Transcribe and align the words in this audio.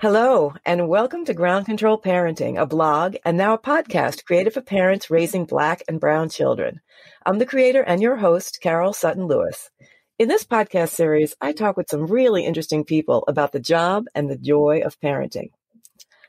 Hello, 0.00 0.54
and 0.64 0.86
welcome 0.86 1.24
to 1.24 1.34
Ground 1.34 1.66
Control 1.66 2.00
Parenting, 2.00 2.56
a 2.56 2.66
blog 2.66 3.16
and 3.24 3.36
now 3.36 3.54
a 3.54 3.58
podcast 3.58 4.24
created 4.24 4.54
for 4.54 4.60
parents 4.60 5.10
raising 5.10 5.44
Black 5.44 5.82
and 5.88 5.98
Brown 5.98 6.28
children. 6.28 6.80
I'm 7.26 7.40
the 7.40 7.46
creator 7.46 7.82
and 7.82 8.00
your 8.00 8.14
host, 8.14 8.60
Carol 8.62 8.92
Sutton 8.92 9.26
Lewis. 9.26 9.70
In 10.16 10.28
this 10.28 10.44
podcast 10.44 10.90
series, 10.90 11.34
I 11.40 11.50
talk 11.50 11.76
with 11.76 11.90
some 11.90 12.06
really 12.06 12.46
interesting 12.46 12.84
people 12.84 13.24
about 13.26 13.50
the 13.50 13.58
job 13.58 14.04
and 14.14 14.30
the 14.30 14.38
joy 14.38 14.82
of 14.84 15.00
parenting. 15.00 15.50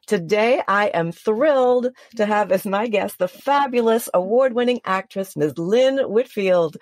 Today, 0.07 0.63
I 0.67 0.87
am 0.87 1.11
thrilled 1.11 1.89
to 2.15 2.25
have 2.25 2.51
as 2.51 2.65
my 2.65 2.87
guest 2.87 3.19
the 3.19 3.27
fabulous 3.27 4.09
award 4.11 4.53
winning 4.53 4.81
actress, 4.83 5.37
Ms. 5.37 5.59
Lynn 5.59 5.99
Whitfield. 6.09 6.77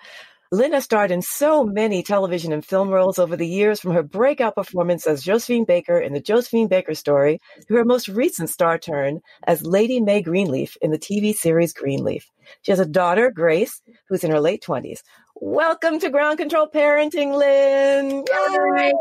Lynn 0.50 0.72
has 0.72 0.84
starred 0.84 1.10
in 1.10 1.20
so 1.20 1.62
many 1.62 2.02
television 2.02 2.54
and 2.54 2.64
film 2.64 2.88
roles 2.88 3.18
over 3.18 3.36
the 3.36 3.46
years, 3.46 3.80
from 3.80 3.92
her 3.92 4.02
breakout 4.02 4.54
performance 4.54 5.06
as 5.06 5.22
Josephine 5.22 5.66
Baker 5.66 5.98
in 5.98 6.14
The 6.14 6.22
Josephine 6.22 6.68
Baker 6.68 6.94
Story 6.94 7.38
to 7.66 7.74
her 7.74 7.84
most 7.84 8.08
recent 8.08 8.48
star 8.48 8.78
turn 8.78 9.20
as 9.44 9.62
Lady 9.62 10.00
Mae 10.00 10.22
Greenleaf 10.22 10.78
in 10.80 10.90
the 10.90 10.98
TV 10.98 11.34
series 11.34 11.74
Greenleaf. 11.74 12.30
She 12.62 12.72
has 12.72 12.80
a 12.80 12.86
daughter, 12.86 13.30
Grace, 13.30 13.82
who's 14.08 14.24
in 14.24 14.30
her 14.30 14.40
late 14.40 14.64
20s. 14.66 15.00
Welcome 15.34 16.00
to 16.00 16.08
Ground 16.08 16.38
Control 16.38 16.66
Parenting, 16.66 17.36
Lynn. 17.36 18.24
Yay! 18.78 18.92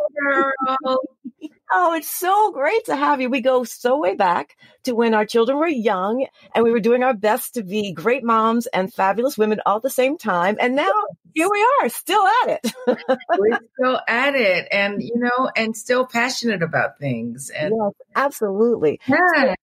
Oh, 1.70 1.94
it's 1.94 2.10
so 2.10 2.52
great 2.52 2.86
to 2.86 2.96
have 2.96 3.20
you. 3.20 3.30
We 3.30 3.42
go 3.42 3.66
so 3.66 4.00
way 4.00 4.16
back 4.16 4.56
to 4.84 4.94
when 4.94 5.14
our 5.14 5.26
children 5.26 5.58
were 5.58 5.68
young 5.68 6.26
and 6.56 6.64
we 6.64 6.72
were 6.72 6.80
doing 6.80 7.04
our 7.04 7.14
best 7.14 7.56
to 7.56 7.64
be 7.64 7.92
great 7.92 8.24
moms 8.24 8.68
and 8.68 8.94
fabulous 8.94 9.38
women 9.38 9.60
all 9.66 9.78
at 9.78 9.82
the 9.82 9.90
same 9.90 10.18
time. 10.18 10.56
And 10.62 10.78
now 10.78 10.92
here 11.38 11.50
we 11.52 11.68
are, 11.82 11.90
still 11.90 12.26
at 12.26 12.50
it. 12.50 12.74
we're 13.38 13.60
still 13.76 14.02
at 14.08 14.34
it 14.34 14.68
and, 14.72 15.04
you 15.04 15.20
know, 15.20 15.52
and 15.56 15.78
still 15.78 16.04
passionate 16.04 16.64
about 16.64 16.98
things. 16.98 17.52
And 17.52 17.76
yes, 17.78 17.94
absolutely. 18.16 19.00
Yes. 19.06 19.56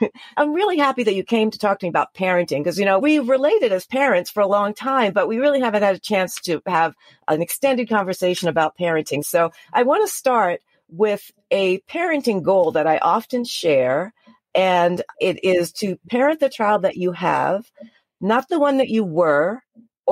I'm 0.38 0.54
really 0.54 0.78
happy 0.78 1.02
that 1.02 1.14
you 1.14 1.22
came 1.22 1.50
to 1.50 1.58
talk 1.58 1.80
to 1.80 1.84
me 1.84 1.90
about 1.90 2.14
parenting 2.14 2.60
because, 2.60 2.78
you 2.78 2.86
know, 2.86 2.98
we've 2.98 3.28
related 3.28 3.72
as 3.72 3.84
parents 3.84 4.30
for 4.30 4.40
a 4.40 4.46
long 4.46 4.72
time, 4.72 5.12
but 5.12 5.28
we 5.28 5.36
really 5.36 5.60
haven't 5.60 5.82
had 5.82 5.96
a 5.96 6.00
chance 6.00 6.40
to 6.42 6.62
have 6.66 6.94
an 7.28 7.42
extended 7.42 7.90
conversation 7.90 8.48
about 8.48 8.78
parenting. 8.78 9.22
So 9.22 9.52
I 9.70 9.82
want 9.82 10.08
to 10.08 10.14
start 10.14 10.62
with 10.88 11.30
a 11.50 11.80
parenting 11.80 12.42
goal 12.42 12.72
that 12.72 12.86
I 12.86 12.96
often 12.96 13.44
share. 13.44 14.14
And 14.54 15.02
it 15.20 15.44
is 15.44 15.72
to 15.72 15.98
parent 16.08 16.40
the 16.40 16.48
child 16.48 16.82
that 16.82 16.96
you 16.96 17.12
have, 17.12 17.70
not 18.18 18.48
the 18.48 18.58
one 18.58 18.78
that 18.78 18.88
you 18.88 19.04
were 19.04 19.60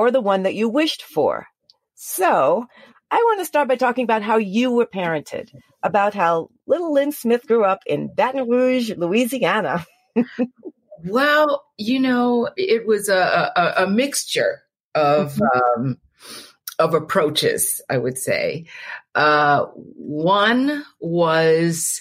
or 0.01 0.11
the 0.11 0.21
one 0.23 0.45
that 0.45 0.55
you 0.55 0.67
wished 0.67 1.03
for. 1.03 1.47
So 1.95 2.65
I 3.11 3.17
want 3.17 3.41
to 3.41 3.45
start 3.45 3.69
by 3.69 3.77
talking 3.77 4.05
about 4.05 4.23
how 4.23 4.39
you 4.39 4.71
were 4.71 4.87
parented, 4.87 5.51
about 5.83 6.15
how 6.15 6.49
little 6.67 6.95
Lynn 6.95 7.13
Smith 7.13 7.47
grew 7.47 7.67
up 7.67 7.83
in 7.87 8.09
Baton 8.15 8.49
Rouge, 8.49 8.93
Louisiana. 8.97 9.85
well, 11.05 11.67
you 11.77 12.01
know, 12.01 12.49
it 12.57 12.87
was 12.87 13.11
a, 13.11 13.53
a, 13.55 13.85
a 13.85 13.91
mixture 13.91 14.63
of 14.95 15.35
mm-hmm. 15.35 15.81
um, 15.83 15.99
of 16.79 16.95
approaches, 16.95 17.83
I 17.91 17.99
would 17.99 18.17
say. 18.17 18.65
Uh, 19.15 19.67
one 19.75 20.83
was 20.99 22.01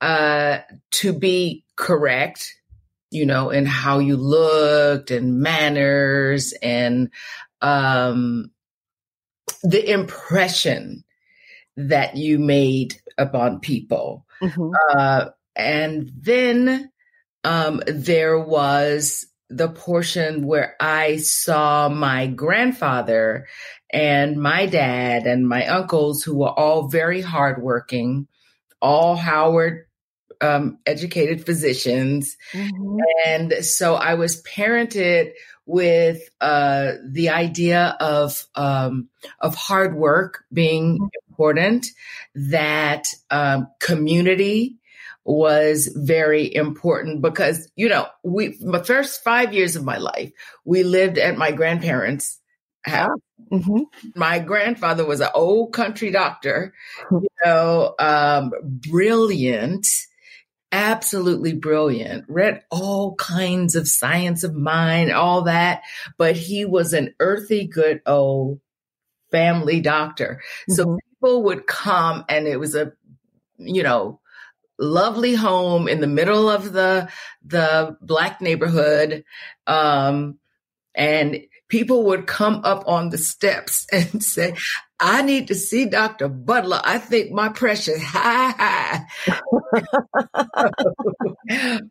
uh, 0.00 0.58
to 0.90 1.12
be 1.12 1.64
correct, 1.76 2.56
you 3.16 3.24
know, 3.24 3.48
in 3.48 3.64
how 3.64 3.98
you 3.98 4.16
looked 4.16 5.10
and 5.10 5.40
manners 5.40 6.52
and 6.62 7.10
um, 7.62 8.50
the 9.62 9.90
impression 9.90 11.02
that 11.78 12.16
you 12.16 12.38
made 12.38 13.00
upon 13.16 13.60
people. 13.60 14.26
Mm-hmm. 14.42 14.70
Uh, 14.94 15.26
and 15.54 16.10
then 16.14 16.90
um, 17.42 17.82
there 17.86 18.38
was 18.38 19.26
the 19.48 19.68
portion 19.68 20.46
where 20.46 20.76
I 20.78 21.16
saw 21.16 21.88
my 21.88 22.26
grandfather 22.26 23.46
and 23.90 24.36
my 24.36 24.66
dad 24.66 25.26
and 25.26 25.48
my 25.48 25.66
uncles, 25.66 26.22
who 26.22 26.36
were 26.36 26.50
all 26.50 26.88
very 26.88 27.22
hardworking, 27.22 28.26
all 28.82 29.16
Howard 29.16 29.85
um, 30.40 30.78
educated 30.86 31.44
physicians. 31.44 32.36
Mm-hmm. 32.52 32.98
And 33.26 33.64
so 33.64 33.94
I 33.94 34.14
was 34.14 34.42
parented 34.42 35.32
with 35.64 36.20
uh, 36.40 36.92
the 37.04 37.30
idea 37.30 37.96
of 38.00 38.46
um, 38.54 39.08
of 39.40 39.54
hard 39.54 39.96
work 39.96 40.44
being 40.52 40.98
mm-hmm. 40.98 41.06
important, 41.28 41.86
that 42.34 43.08
um, 43.30 43.68
community 43.80 44.76
was 45.24 45.90
very 45.92 46.54
important 46.54 47.20
because 47.20 47.68
you 47.74 47.88
know 47.88 48.06
we 48.22 48.56
the 48.60 48.84
first 48.84 49.24
five 49.24 49.52
years 49.52 49.74
of 49.74 49.84
my 49.84 49.96
life 49.98 50.30
we 50.64 50.84
lived 50.84 51.18
at 51.18 51.36
my 51.36 51.50
grandparents' 51.50 52.38
house 52.84 53.18
Mm-hmm. 53.50 53.82
My 54.14 54.38
grandfather 54.38 55.04
was 55.04 55.20
an 55.20 55.28
old 55.34 55.72
country 55.72 56.10
doctor, 56.10 56.74
you 57.10 57.28
know, 57.44 57.94
um, 57.98 58.52
brilliant, 58.62 59.86
absolutely 60.76 61.54
brilliant, 61.54 62.26
read 62.28 62.62
all 62.70 63.14
kinds 63.14 63.74
of 63.74 63.88
science 63.88 64.44
of 64.44 64.54
mind, 64.54 65.10
all 65.10 65.42
that, 65.42 65.82
but 66.18 66.36
he 66.36 66.66
was 66.66 66.92
an 66.92 67.14
earthy, 67.18 67.66
good 67.66 68.02
old 68.04 68.60
family 69.30 69.80
doctor. 69.80 70.42
Mm-hmm. 70.62 70.72
So 70.74 70.98
people 71.10 71.42
would 71.44 71.66
come 71.66 72.26
and 72.28 72.46
it 72.46 72.60
was 72.60 72.74
a, 72.74 72.92
you 73.56 73.82
know, 73.82 74.20
lovely 74.78 75.34
home 75.34 75.88
in 75.88 76.02
the 76.02 76.06
middle 76.06 76.50
of 76.50 76.74
the 76.74 77.08
the 77.42 77.96
black 78.02 78.42
neighborhood 78.42 79.24
um 79.66 80.38
and 80.94 81.46
people 81.68 82.04
would 82.04 82.26
come 82.26 82.60
up 82.64 82.84
on 82.86 83.10
the 83.10 83.18
steps 83.18 83.86
and 83.92 84.22
say, 84.22 84.54
I 84.98 85.20
need 85.22 85.48
to 85.48 85.54
see 85.54 85.84
Dr. 85.84 86.28
Butler. 86.28 86.80
I 86.82 86.98
think 86.98 87.30
my 87.30 87.50
pressure's 87.50 88.02
high, 88.02 89.04
high. 89.28 90.70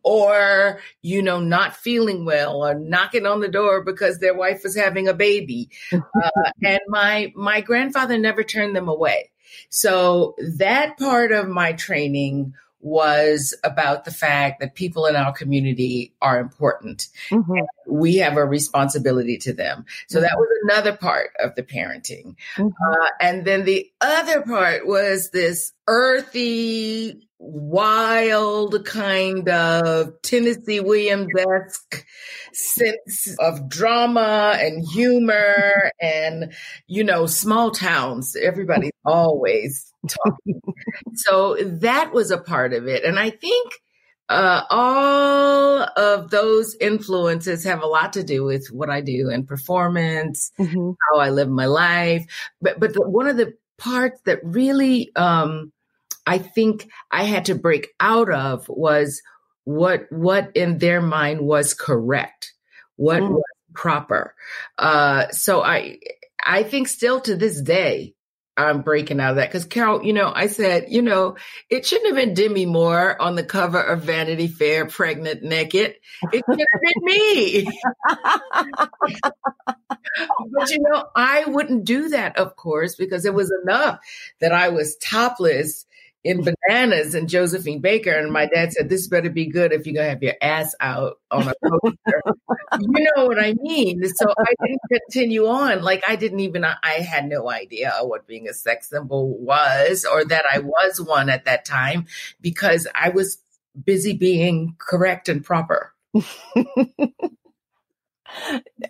or, 0.02 0.80
you 1.02 1.22
know, 1.22 1.38
not 1.38 1.76
feeling 1.76 2.24
well 2.24 2.64
or 2.64 2.74
knocking 2.74 3.24
on 3.24 3.40
the 3.40 3.48
door 3.48 3.84
because 3.84 4.18
their 4.18 4.34
wife 4.34 4.62
was 4.64 4.76
having 4.76 5.08
a 5.08 5.14
baby. 5.14 5.70
Uh, 5.92 6.50
and 6.64 6.80
my, 6.88 7.32
my 7.36 7.60
grandfather 7.60 8.18
never 8.18 8.42
turned 8.42 8.74
them 8.74 8.88
away. 8.88 9.30
So 9.68 10.34
that 10.56 10.98
part 10.98 11.30
of 11.30 11.46
my 11.48 11.72
training 11.72 12.54
was 12.86 13.52
about 13.64 14.04
the 14.04 14.12
fact 14.12 14.60
that 14.60 14.76
people 14.76 15.06
in 15.06 15.16
our 15.16 15.32
community 15.32 16.14
are 16.22 16.38
important. 16.38 17.08
Mm-hmm. 17.30 17.54
We 17.88 18.18
have 18.18 18.36
a 18.36 18.44
responsibility 18.44 19.38
to 19.38 19.52
them. 19.52 19.86
So 20.08 20.20
that 20.20 20.36
was 20.36 20.48
another 20.62 20.96
part 20.96 21.30
of 21.40 21.56
the 21.56 21.64
parenting. 21.64 22.36
Mm-hmm. 22.56 22.66
Uh, 22.68 23.08
and 23.20 23.44
then 23.44 23.64
the 23.64 23.90
other 24.00 24.42
part 24.42 24.86
was 24.86 25.30
this 25.30 25.72
earthy, 25.88 27.25
wild 27.38 28.84
kind 28.84 29.48
of 29.48 30.20
Tennessee 30.22 30.80
Williams 30.80 31.28
esque 31.38 32.06
sense 32.52 33.36
of 33.38 33.68
drama 33.68 34.56
and 34.58 34.86
humor 34.86 35.92
and, 36.00 36.54
you 36.86 37.04
know, 37.04 37.26
small 37.26 37.70
towns. 37.70 38.36
Everybody's 38.36 38.92
always 39.04 39.92
talking. 40.08 40.60
so 41.14 41.56
that 41.56 42.12
was 42.12 42.30
a 42.30 42.38
part 42.38 42.72
of 42.72 42.86
it. 42.88 43.04
And 43.04 43.18
I 43.18 43.30
think 43.30 43.72
uh, 44.28 44.62
all 44.70 45.86
of 45.96 46.30
those 46.30 46.74
influences 46.80 47.64
have 47.64 47.82
a 47.82 47.86
lot 47.86 48.14
to 48.14 48.24
do 48.24 48.44
with 48.44 48.68
what 48.72 48.90
I 48.90 49.00
do 49.00 49.30
and 49.30 49.46
performance, 49.46 50.50
mm-hmm. 50.58 50.90
how 51.12 51.20
I 51.20 51.30
live 51.30 51.48
my 51.48 51.66
life. 51.66 52.26
But 52.60 52.80
but 52.80 52.94
the, 52.94 53.08
one 53.08 53.28
of 53.28 53.36
the 53.36 53.54
parts 53.78 54.20
that 54.24 54.40
really 54.42 55.14
um, 55.14 55.72
I 56.26 56.38
think 56.38 56.88
I 57.10 57.22
had 57.22 57.46
to 57.46 57.54
break 57.54 57.88
out 58.00 58.30
of 58.30 58.68
was 58.68 59.22
what 59.64 60.06
what 60.10 60.50
in 60.54 60.78
their 60.78 61.00
mind 61.00 61.40
was 61.40 61.74
correct, 61.74 62.52
what 62.96 63.22
mm. 63.22 63.30
was 63.30 63.42
proper. 63.74 64.34
Uh, 64.78 65.28
so 65.30 65.62
I 65.62 65.98
I 66.44 66.62
think 66.62 66.88
still 66.88 67.20
to 67.20 67.36
this 67.36 67.60
day, 67.60 68.14
I'm 68.56 68.82
breaking 68.82 69.20
out 69.20 69.30
of 69.30 69.36
that. 69.36 69.52
Cause 69.52 69.66
Carol, 69.66 70.02
you 70.04 70.12
know, 70.14 70.32
I 70.34 70.46
said, 70.46 70.86
you 70.88 71.02
know, 71.02 71.36
it 71.68 71.84
shouldn't 71.84 72.06
have 72.08 72.16
been 72.16 72.34
Demi 72.34 72.64
Moore 72.64 73.20
on 73.20 73.34
the 73.34 73.44
cover 73.44 73.80
of 73.80 74.02
Vanity 74.02 74.48
Fair, 74.48 74.86
pregnant, 74.86 75.42
naked. 75.42 75.96
It 76.32 76.44
should 76.48 76.60
have 76.60 76.80
been 76.80 77.04
me. 77.04 77.68
but 80.52 80.70
you 80.70 80.78
know, 80.80 81.04
I 81.14 81.44
wouldn't 81.46 81.84
do 81.84 82.08
that, 82.10 82.38
of 82.38 82.56
course, 82.56 82.96
because 82.96 83.26
it 83.26 83.34
was 83.34 83.52
enough 83.62 83.98
that 84.40 84.52
I 84.52 84.70
was 84.70 84.96
topless 84.96 85.84
in 86.26 86.42
bananas 86.42 87.14
and 87.14 87.28
Josephine 87.28 87.80
Baker. 87.80 88.10
And 88.10 88.32
my 88.32 88.46
dad 88.46 88.72
said, 88.72 88.88
This 88.88 89.06
better 89.06 89.30
be 89.30 89.46
good 89.46 89.72
if 89.72 89.86
you're 89.86 89.94
going 89.94 90.06
to 90.06 90.10
have 90.10 90.22
your 90.22 90.34
ass 90.42 90.74
out 90.80 91.18
on 91.30 91.48
a 91.48 91.54
poster. 91.62 92.22
you 92.80 93.08
know 93.16 93.26
what 93.26 93.38
I 93.38 93.54
mean? 93.60 94.02
So 94.04 94.26
I 94.36 94.52
didn't 94.64 94.80
continue 94.92 95.46
on. 95.46 95.82
Like, 95.82 96.02
I 96.08 96.16
didn't 96.16 96.40
even, 96.40 96.64
I 96.64 96.92
had 96.94 97.28
no 97.28 97.48
idea 97.48 97.92
what 98.02 98.26
being 98.26 98.48
a 98.48 98.54
sex 98.54 98.88
symbol 98.90 99.38
was 99.38 100.04
or 100.04 100.24
that 100.24 100.44
I 100.52 100.58
was 100.58 101.00
one 101.00 101.30
at 101.30 101.44
that 101.44 101.64
time 101.64 102.06
because 102.40 102.88
I 102.94 103.10
was 103.10 103.38
busy 103.84 104.12
being 104.14 104.74
correct 104.78 105.28
and 105.28 105.44
proper. 105.44 105.92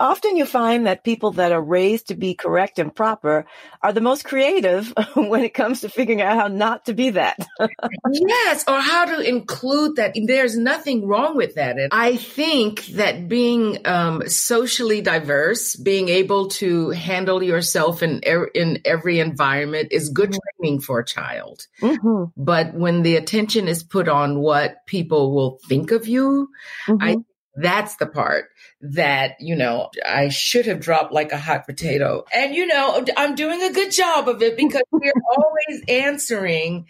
Often 0.01 0.37
you 0.37 0.47
find 0.47 0.87
that 0.87 1.05
people 1.05 1.33
that 1.33 1.53
are 1.53 1.63
raised 1.63 2.09
to 2.09 2.15
be 2.15 2.35
correct 2.35 2.79
and 2.79 2.95
proper 2.95 3.47
are 3.83 3.93
the 3.93 4.01
most 4.01 4.25
creative 4.25 4.93
when 5.15 5.45
it 5.45 5.55
comes 5.55 5.81
to 5.81 5.89
figuring 5.89 6.21
out 6.21 6.37
how 6.37 6.49
not 6.49 6.87
to 6.87 6.95
be 6.95 7.11
that. 7.11 7.39
yes, 8.13 8.65
or 8.69 8.81
how 8.81 9.05
to 9.05 9.21
include 9.21 9.97
that. 9.97 10.17
There's 10.27 10.57
nothing 10.57 11.07
wrong 11.07 11.37
with 11.37 11.55
that. 11.55 11.79
And 11.79 11.91
I 11.93 12.17
think 12.17 12.87
that 12.87 13.29
being 13.29 13.87
um, 13.87 14.29
socially 14.29 15.01
diverse, 15.01 15.77
being 15.77 16.09
able 16.09 16.49
to 16.49 16.91
handle 16.91 17.43
yourself 17.43 18.03
in 18.03 18.23
er- 18.27 18.51
in 18.55 18.81
every 18.85 19.21
environment 19.21 19.89
is 19.91 20.09
good 20.09 20.31
mm-hmm. 20.31 20.61
training 20.61 20.81
for 20.81 21.01
a 21.01 21.05
child. 21.05 21.67
Mm-hmm. 21.81 22.25
But 22.37 22.75
when 22.75 23.03
the 23.03 23.17
attention 23.17 23.69
is 23.69 23.83
put 23.83 24.09
on 24.09 24.39
what 24.39 24.87
people 24.87 25.35
will 25.35 25.59
think 25.69 25.91
of 25.91 26.07
you, 26.07 26.49
mm-hmm. 26.87 27.03
I 27.03 27.17
that's 27.57 27.97
the 27.97 28.07
part 28.07 28.51
that, 28.83 29.37
you 29.41 29.57
know, 29.57 29.91
I 30.07 30.29
should 30.29 30.67
have 30.67 30.81
dropped 30.81 31.13
like 31.13 31.33
a 31.33 31.39
hot 31.39 31.67
potato. 31.67 32.25
And, 32.33 32.55
you 32.55 32.67
know, 32.67 33.05
I'm 33.17 33.35
doing 33.35 33.63
a 33.63 33.73
good 33.73 33.91
job 33.93 34.29
of 34.29 34.43
it 34.43 34.57
because 34.57 34.83
we're 34.93 35.13
always 35.37 35.83
answering, 35.89 36.87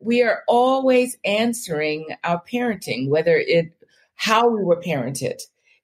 we 0.00 0.22
are 0.22 0.42
always 0.48 1.16
answering 1.24 2.08
our 2.24 2.42
parenting, 2.42 3.08
whether 3.08 3.36
it, 3.36 3.72
how 4.16 4.48
we 4.48 4.64
were 4.64 4.80
parented 4.80 5.40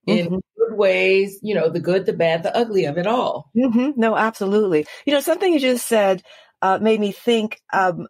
in 0.07 0.27
mm-hmm. 0.27 0.35
good 0.35 0.77
ways, 0.77 1.39
you 1.43 1.55
know, 1.55 1.69
the 1.69 1.81
good, 1.81 2.05
the 2.05 2.13
bad, 2.13 2.43
the 2.43 2.57
ugly 2.57 2.85
of 2.87 2.99
it 2.99 3.07
all. 3.07 3.51
Mm-hmm. 3.57 3.93
No, 3.99 4.17
absolutely. 4.17 4.87
You 5.05 5.13
know, 5.13 5.21
something 5.21 5.53
you 5.53 5.61
just 5.61 5.87
said 5.87 6.23
uh, 6.63 6.79
made 6.81 6.99
me 6.99 7.13
think. 7.13 7.61
Um, 7.73 8.09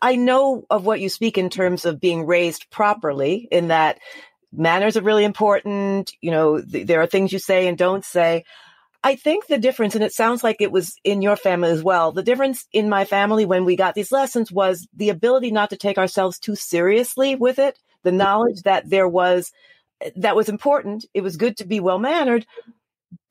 I 0.00 0.16
know 0.16 0.64
of 0.70 0.86
what 0.86 1.00
you 1.00 1.08
speak 1.08 1.36
in 1.36 1.50
terms 1.50 1.84
of 1.84 2.00
being 2.00 2.24
raised 2.26 2.70
properly, 2.70 3.48
in 3.50 3.68
that 3.68 3.98
manners 4.52 4.96
are 4.96 5.02
really 5.02 5.24
important. 5.24 6.12
You 6.20 6.30
know, 6.30 6.60
th- 6.60 6.86
there 6.86 7.00
are 7.00 7.06
things 7.06 7.32
you 7.32 7.38
say 7.38 7.66
and 7.66 7.76
don't 7.78 8.04
say. 8.04 8.44
I 9.02 9.14
think 9.14 9.46
the 9.46 9.58
difference, 9.58 9.94
and 9.94 10.04
it 10.04 10.12
sounds 10.12 10.44
like 10.44 10.56
it 10.60 10.70
was 10.70 10.94
in 11.04 11.22
your 11.22 11.36
family 11.36 11.70
as 11.70 11.82
well, 11.82 12.12
the 12.12 12.22
difference 12.22 12.66
in 12.72 12.90
my 12.90 13.06
family 13.06 13.46
when 13.46 13.64
we 13.64 13.74
got 13.74 13.94
these 13.94 14.12
lessons 14.12 14.52
was 14.52 14.86
the 14.94 15.08
ability 15.08 15.50
not 15.50 15.70
to 15.70 15.76
take 15.76 15.96
ourselves 15.96 16.38
too 16.38 16.54
seriously 16.54 17.34
with 17.34 17.58
it, 17.58 17.78
the 18.02 18.12
knowledge 18.12 18.62
that 18.62 18.90
there 18.90 19.08
was, 19.08 19.52
that 20.16 20.36
was 20.36 20.50
important. 20.50 21.06
It 21.14 21.22
was 21.22 21.38
good 21.38 21.56
to 21.58 21.66
be 21.66 21.80
well 21.80 21.98
mannered. 21.98 22.44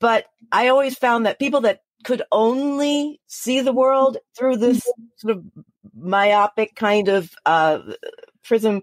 But 0.00 0.26
I 0.50 0.68
always 0.68 0.98
found 0.98 1.26
that 1.26 1.38
people 1.38 1.60
that 1.62 1.82
could 2.02 2.22
only 2.32 3.20
see 3.28 3.60
the 3.60 3.72
world 3.72 4.16
through 4.36 4.56
this 4.56 4.82
sort 5.16 5.36
of 5.36 5.44
myopic 5.94 6.74
kind 6.74 7.08
of 7.08 7.30
uh, 7.46 7.80
prism 8.42 8.82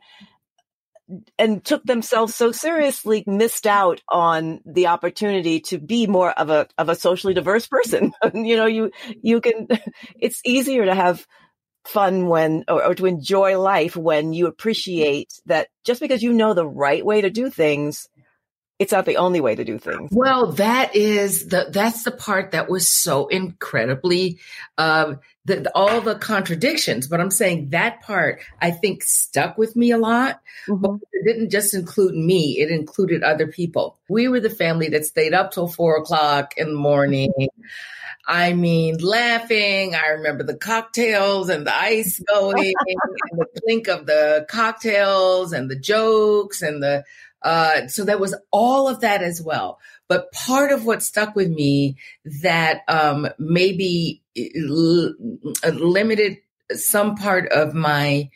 and 1.37 1.63
took 1.63 1.83
themselves 1.83 2.35
so 2.35 2.51
seriously 2.51 3.23
missed 3.25 3.65
out 3.65 4.01
on 4.09 4.59
the 4.65 4.87
opportunity 4.87 5.61
to 5.61 5.77
be 5.77 6.07
more 6.07 6.31
of 6.31 6.49
a 6.49 6.67
of 6.77 6.89
a 6.89 6.95
socially 6.95 7.33
diverse 7.33 7.67
person. 7.67 8.13
You 8.33 8.57
know 8.57 8.65
you 8.65 8.91
you 9.21 9.41
can 9.41 9.67
it's 10.19 10.41
easier 10.45 10.85
to 10.85 10.93
have 10.93 11.25
fun 11.85 12.27
when 12.27 12.65
or, 12.67 12.83
or, 12.83 12.95
to 12.95 13.05
enjoy 13.05 13.57
life 13.59 13.95
when 13.95 14.33
you 14.33 14.47
appreciate 14.47 15.31
that 15.45 15.69
just 15.85 16.01
because 16.01 16.21
you 16.21 16.33
know 16.33 16.53
the 16.53 16.67
right 16.67 17.05
way 17.05 17.21
to 17.21 17.29
do 17.29 17.49
things 17.49 18.09
it's 18.79 18.91
not 18.91 19.05
the 19.05 19.17
only 19.17 19.41
way 19.41 19.55
to 19.55 19.63
do 19.63 19.79
things. 19.79 20.11
Well, 20.13 20.51
that 20.53 20.95
is 20.95 21.47
the 21.47 21.67
that's 21.71 22.03
the 22.03 22.11
part 22.11 22.51
that 22.51 22.69
was 22.69 22.91
so 22.91 23.27
incredibly 23.27 24.39
uh, 24.77 25.15
the, 25.45 25.71
all 25.73 26.01
the 26.01 26.15
contradictions. 26.15 27.07
But 27.07 27.19
I'm 27.19 27.31
saying 27.31 27.69
that 27.69 28.01
part 28.01 28.41
I 28.61 28.71
think 28.71 29.01
stuck 29.03 29.57
with 29.57 29.75
me 29.75 29.91
a 29.91 29.97
lot. 29.97 30.41
Mm-hmm. 30.67 30.81
But 30.81 30.99
it 31.11 31.25
didn't 31.25 31.49
just 31.49 31.73
include 31.73 32.13
me; 32.13 32.59
it 32.59 32.69
included 32.69 33.23
other 33.23 33.47
people. 33.47 33.97
We 34.09 34.27
were 34.27 34.39
the 34.39 34.49
family 34.49 34.89
that 34.89 35.05
stayed 35.05 35.33
up 35.33 35.51
till 35.51 35.67
four 35.67 35.97
o'clock 35.97 36.53
in 36.57 36.67
the 36.67 36.79
morning. 36.79 37.31
I 38.27 38.53
mean, 38.53 38.97
laughing. 38.97 39.95
I 39.95 40.09
remember 40.09 40.43
the 40.43 40.57
cocktails 40.57 41.49
and 41.49 41.65
the 41.65 41.75
ice 41.75 42.19
going 42.27 42.73
and 42.77 43.39
the 43.39 43.61
clink 43.63 43.87
of 43.87 44.05
the 44.05 44.45
cocktails 44.49 45.53
and 45.53 45.71
the 45.71 45.79
jokes 45.79 46.61
and 46.61 46.83
the 46.83 47.05
uh, 47.47 47.87
so 47.87 48.03
there 48.03 48.17
was 48.17 48.35
all 48.51 48.89
of 48.89 48.99
that 48.99 49.23
as 49.23 49.41
well. 49.41 49.79
But 50.09 50.33
part 50.33 50.73
of 50.73 50.85
what 50.85 51.01
stuck 51.01 51.33
with 51.33 51.49
me 51.49 51.95
that 52.41 52.81
um, 52.89 53.29
maybe 53.39 54.21
l- 54.37 55.15
limited 55.63 56.39
some 56.73 57.15
part 57.15 57.47
of 57.47 57.73
my 57.73 58.29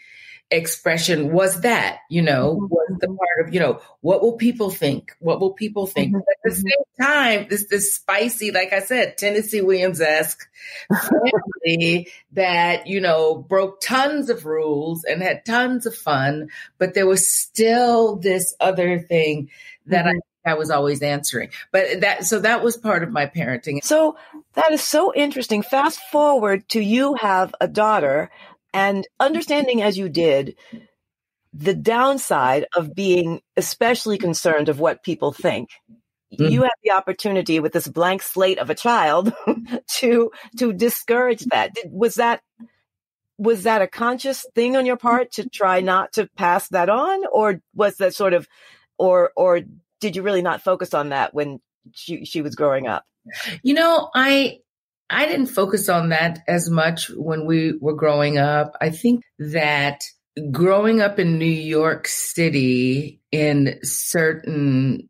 expression 0.51 1.31
was 1.31 1.61
that, 1.61 1.99
you 2.09 2.21
know, 2.21 2.55
mm-hmm. 2.55 2.65
was 2.65 2.97
the 2.99 3.07
part 3.07 3.47
of, 3.47 3.53
you 3.53 3.59
know, 3.59 3.79
what 4.01 4.21
will 4.21 4.33
people 4.33 4.69
think? 4.69 5.15
What 5.19 5.39
will 5.39 5.53
people 5.53 5.87
think? 5.87 6.09
Mm-hmm. 6.09 6.17
At 6.17 6.37
the 6.43 6.51
mm-hmm. 6.51 6.61
same 6.61 7.07
time, 7.07 7.47
this 7.49 7.67
this 7.67 7.95
spicy, 7.95 8.51
like 8.51 8.73
I 8.73 8.81
said, 8.81 9.17
Tennessee 9.17 9.61
Williams 9.61 10.01
esque 10.01 10.47
family 10.89 12.09
that, 12.33 12.87
you 12.87 13.01
know, 13.01 13.35
broke 13.35 13.81
tons 13.81 14.29
of 14.29 14.45
rules 14.45 15.03
and 15.05 15.21
had 15.21 15.45
tons 15.45 15.85
of 15.85 15.95
fun, 15.95 16.49
but 16.77 16.93
there 16.93 17.07
was 17.07 17.29
still 17.29 18.17
this 18.17 18.53
other 18.59 18.99
thing 18.99 19.49
that 19.87 20.05
mm-hmm. 20.05 20.17
I 20.17 20.19
I 20.43 20.55
was 20.55 20.71
always 20.71 21.01
answering. 21.01 21.49
But 21.71 22.01
that, 22.01 22.25
so 22.25 22.39
that 22.39 22.63
was 22.63 22.75
part 22.77 23.03
of 23.03 23.11
my 23.11 23.27
parenting. 23.27 23.83
So 23.83 24.17
that 24.53 24.71
is 24.71 24.81
so 24.81 25.13
interesting. 25.13 25.61
Fast 25.61 25.99
forward 26.11 26.67
to 26.69 26.81
you 26.81 27.15
have 27.15 27.53
a 27.61 27.67
daughter 27.67 28.31
and 28.73 29.07
understanding 29.19 29.81
as 29.81 29.97
you 29.97 30.09
did 30.09 30.55
the 31.53 31.73
downside 31.73 32.65
of 32.75 32.95
being 32.95 33.41
especially 33.57 34.17
concerned 34.17 34.69
of 34.69 34.79
what 34.79 35.03
people 35.03 35.33
think 35.33 35.69
mm-hmm. 36.33 36.51
you 36.51 36.61
have 36.61 36.71
the 36.83 36.91
opportunity 36.91 37.59
with 37.59 37.73
this 37.73 37.87
blank 37.87 38.21
slate 38.21 38.57
of 38.57 38.69
a 38.69 38.75
child 38.75 39.33
to 39.95 40.31
to 40.57 40.73
discourage 40.73 41.43
that. 41.45 41.73
Did, 41.73 41.91
was 41.91 42.15
that 42.15 42.41
was 43.37 43.63
that 43.63 43.81
a 43.81 43.87
conscious 43.87 44.45
thing 44.55 44.75
on 44.75 44.85
your 44.85 44.97
part 44.97 45.31
to 45.33 45.49
try 45.49 45.81
not 45.81 46.13
to 46.13 46.27
pass 46.37 46.67
that 46.69 46.89
on? 46.89 47.25
Or 47.31 47.61
was 47.73 47.97
that 47.97 48.15
sort 48.15 48.33
of 48.33 48.47
or 48.97 49.31
or 49.35 49.61
did 49.99 50.15
you 50.15 50.23
really 50.23 50.41
not 50.41 50.61
focus 50.61 50.93
on 50.93 51.09
that 51.09 51.33
when 51.33 51.59
she 51.93 52.25
she 52.25 52.41
was 52.41 52.55
growing 52.55 52.87
up? 52.87 53.03
You 53.63 53.73
know 53.73 54.09
i 54.15 54.59
I 55.11 55.25
didn't 55.27 55.47
focus 55.47 55.89
on 55.89 56.09
that 56.09 56.39
as 56.47 56.69
much 56.69 57.09
when 57.09 57.45
we 57.45 57.73
were 57.79 57.95
growing 57.95 58.37
up. 58.37 58.75
I 58.81 58.89
think 58.89 59.23
that 59.37 60.03
growing 60.51 61.01
up 61.01 61.19
in 61.19 61.37
New 61.37 61.45
York 61.45 62.07
City 62.07 63.21
in 63.31 63.79
certain 63.83 65.09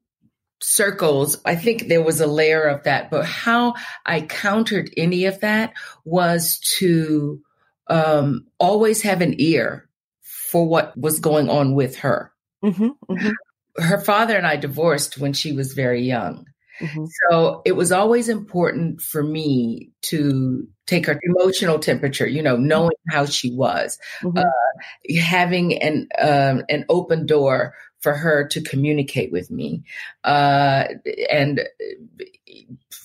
circles, 0.62 1.40
I 1.46 1.56
think 1.56 1.88
there 1.88 2.04
was 2.04 2.22
a 2.22 2.28
layer 2.28 2.64
of 2.64 2.84
that. 2.84 3.12
But 3.12 3.26
how 3.26 3.76
I 4.06 4.22
countered 4.22 4.92
any 4.98 5.26
of 5.26 5.40
that 5.42 5.74
was 6.04 6.60
to 6.78 7.42
um, 7.88 8.48
always 8.60 9.02
have 9.04 9.22
an 9.22 9.36
ear 9.40 9.88
for 10.22 10.68
what 10.68 10.98
was 10.98 11.20
going 11.20 11.50
on 11.50 11.76
with 11.76 11.98
her. 11.98 12.32
Mm-hmm, 12.64 12.90
mm-hmm. 13.10 13.82
Her 13.82 14.00
father 14.00 14.36
and 14.36 14.46
I 14.46 14.58
divorced 14.58 15.18
when 15.18 15.34
she 15.34 15.54
was 15.54 15.74
very 15.74 16.02
young. 16.02 16.46
Mm-hmm. 16.82 17.06
So 17.30 17.62
it 17.66 17.74
was 17.74 17.92
always 17.92 18.28
important 18.28 19.02
for 19.02 19.24
me 19.24 19.92
to 20.04 20.68
take 20.88 21.06
her 21.06 21.20
emotional 21.24 21.80
temperature, 21.80 22.28
you 22.28 22.42
know, 22.42 22.58
knowing 22.58 22.98
how 23.10 23.26
she 23.26 23.54
was, 23.54 24.00
mm-hmm. 24.22 24.38
uh, 24.38 25.22
having 25.22 25.82
an 25.82 26.08
um, 26.20 26.64
an 26.70 26.86
open 26.90 27.26
door 27.26 27.74
for 28.00 28.16
her 28.16 28.48
to 28.48 28.62
communicate 28.62 29.32
with 29.32 29.52
me, 29.52 29.84
uh, 30.24 30.86
and 31.30 31.62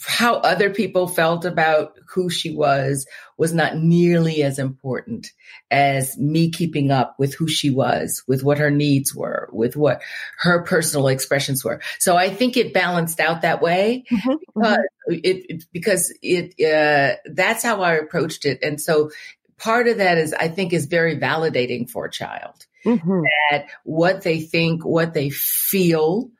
how 0.06 0.36
other 0.36 0.70
people 0.70 1.06
felt 1.06 1.44
about 1.44 1.98
who 2.08 2.30
she 2.30 2.54
was 2.54 3.06
was 3.36 3.52
not 3.52 3.76
nearly 3.76 4.42
as 4.42 4.58
important 4.58 5.32
as 5.70 6.16
me 6.16 6.50
keeping 6.50 6.90
up 6.90 7.16
with 7.18 7.34
who 7.34 7.46
she 7.48 7.70
was, 7.70 8.22
with 8.26 8.42
what 8.42 8.58
her 8.58 8.70
needs 8.70 9.14
were, 9.14 9.45
with 9.56 9.76
what 9.76 10.02
her 10.38 10.62
personal 10.62 11.08
expressions 11.08 11.64
were. 11.64 11.80
So 11.98 12.16
I 12.16 12.28
think 12.28 12.56
it 12.56 12.72
balanced 12.72 13.20
out 13.20 13.42
that 13.42 13.60
way 13.60 14.04
mm-hmm. 14.10 14.34
because 14.54 14.78
it, 15.08 15.46
it, 15.48 15.64
because 15.72 16.14
it 16.22 16.54
uh, 16.60 17.16
that's 17.26 17.62
how 17.62 17.82
I 17.82 17.94
approached 17.94 18.44
it, 18.44 18.60
and 18.62 18.80
so 18.80 19.10
part 19.58 19.88
of 19.88 19.98
that 19.98 20.18
is 20.18 20.32
I 20.32 20.48
think 20.48 20.72
is 20.72 20.86
very 20.86 21.16
validating 21.18 21.88
for 21.88 22.04
a 22.04 22.10
child 22.10 22.66
mm-hmm. 22.84 23.22
that 23.50 23.66
what 23.84 24.22
they 24.22 24.40
think, 24.40 24.84
what 24.84 25.14
they 25.14 25.30
feel. 25.30 26.30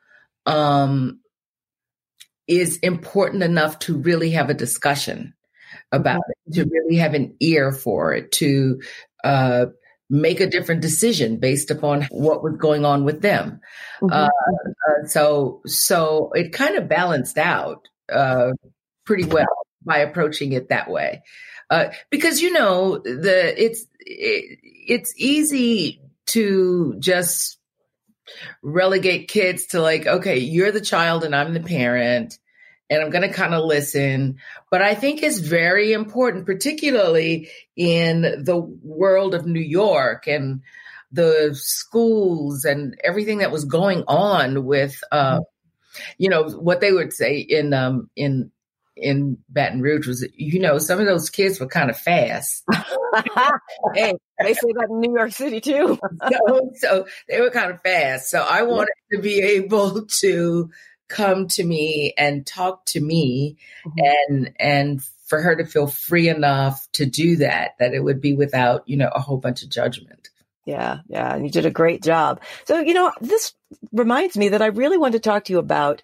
Um, 0.45 1.19
is 2.47 2.77
important 2.77 3.43
enough 3.43 3.77
to 3.79 3.97
really 3.97 4.31
have 4.31 4.49
a 4.49 4.53
discussion 4.53 5.33
about 5.91 6.21
it, 6.29 6.53
to 6.53 6.63
really 6.63 6.97
have 6.97 7.13
an 7.13 7.35
ear 7.39 7.71
for 7.71 8.13
it, 8.13 8.31
to 8.31 8.81
uh, 9.23 9.67
make 10.09 10.39
a 10.39 10.49
different 10.49 10.81
decision 10.81 11.37
based 11.37 11.71
upon 11.71 12.03
what 12.11 12.43
was 12.43 12.55
going 12.57 12.85
on 12.85 13.03
with 13.03 13.21
them. 13.21 13.59
Mm-hmm. 14.01 14.13
Uh, 14.13 14.27
uh, 14.27 15.07
so, 15.07 15.61
so 15.65 16.31
it 16.33 16.53
kind 16.53 16.75
of 16.75 16.87
balanced 16.87 17.37
out 17.37 17.87
uh, 18.11 18.51
pretty 19.05 19.25
well 19.25 19.65
by 19.83 19.99
approaching 19.99 20.53
it 20.53 20.69
that 20.69 20.89
way, 20.89 21.21
uh, 21.69 21.89
because 22.09 22.41
you 22.41 22.51
know 22.51 22.97
the 22.97 23.63
it's 23.63 23.85
it, 23.99 24.59
it's 24.63 25.13
easy 25.17 26.01
to 26.27 26.95
just 26.99 27.57
relegate 28.61 29.29
kids 29.29 29.67
to 29.67 29.81
like, 29.81 30.05
okay, 30.05 30.37
you're 30.37 30.71
the 30.71 30.81
child 30.81 31.23
and 31.23 31.35
I'm 31.35 31.53
the 31.53 31.61
parent 31.61 32.37
and 32.89 33.01
I'm 33.01 33.09
going 33.09 33.27
to 33.27 33.33
kind 33.33 33.53
of 33.53 33.65
listen. 33.65 34.37
But 34.71 34.81
I 34.81 34.95
think 34.95 35.23
it's 35.23 35.39
very 35.39 35.93
important, 35.93 36.45
particularly 36.45 37.49
in 37.75 38.21
the 38.21 38.57
world 38.57 39.35
of 39.35 39.45
New 39.45 39.59
York 39.61 40.27
and 40.27 40.61
the 41.11 41.51
schools 41.53 42.65
and 42.65 42.99
everything 43.03 43.39
that 43.39 43.51
was 43.51 43.65
going 43.65 44.03
on 44.07 44.65
with, 44.65 45.01
uh, 45.11 45.39
you 46.17 46.29
know, 46.29 46.49
what 46.49 46.81
they 46.81 46.91
would 46.91 47.13
say 47.13 47.37
in 47.37 47.73
um, 47.73 48.09
in 48.15 48.51
in 48.99 49.37
Baton 49.49 49.81
Rouge 49.81 50.07
was, 50.07 50.27
you 50.35 50.59
know, 50.59 50.77
some 50.79 50.99
of 50.99 51.05
those 51.05 51.29
kids 51.29 51.59
were 51.59 51.67
kind 51.67 51.89
of 51.89 51.97
fast. 51.97 52.63
hey, 53.93 54.13
they 54.39 54.53
say 54.53 54.73
that 54.73 54.87
in 54.89 54.99
New 54.99 55.15
York 55.15 55.31
City 55.31 55.61
too. 55.61 55.99
so, 56.31 56.71
so 56.75 57.07
they 57.29 57.39
were 57.41 57.51
kind 57.51 57.71
of 57.71 57.81
fast. 57.81 58.29
So 58.29 58.39
I 58.39 58.63
wanted 58.63 58.93
to 59.13 59.21
be 59.21 59.39
able 59.39 60.05
to 60.05 60.69
come 61.07 61.47
to 61.47 61.63
me 61.63 62.13
and 62.17 62.45
talk 62.45 62.85
to 62.85 62.99
me 62.99 63.57
mm-hmm. 63.85 64.33
and 64.33 64.53
and 64.59 65.03
for 65.25 65.41
her 65.41 65.55
to 65.55 65.65
feel 65.65 65.87
free 65.87 66.29
enough 66.29 66.87
to 66.93 67.05
do 67.05 67.37
that 67.37 67.71
that 67.79 67.93
it 67.93 68.03
would 68.03 68.21
be 68.21 68.33
without 68.33 68.87
you 68.87 68.97
know 68.97 69.09
a 69.13 69.19
whole 69.19 69.37
bunch 69.37 69.63
of 69.63 69.69
judgment. 69.69 70.29
Yeah 70.65 70.99
yeah 71.07 71.33
and 71.33 71.45
you 71.45 71.51
did 71.51 71.65
a 71.65 71.71
great 71.71 72.03
job. 72.03 72.41
So 72.65 72.79
you 72.79 72.93
know 72.93 73.11
this 73.21 73.53
reminds 73.91 74.37
me 74.37 74.49
that 74.49 74.61
i 74.61 74.67
really 74.67 74.97
want 74.97 75.13
to 75.13 75.19
talk 75.19 75.43
to 75.45 75.53
you 75.53 75.59
about 75.59 76.01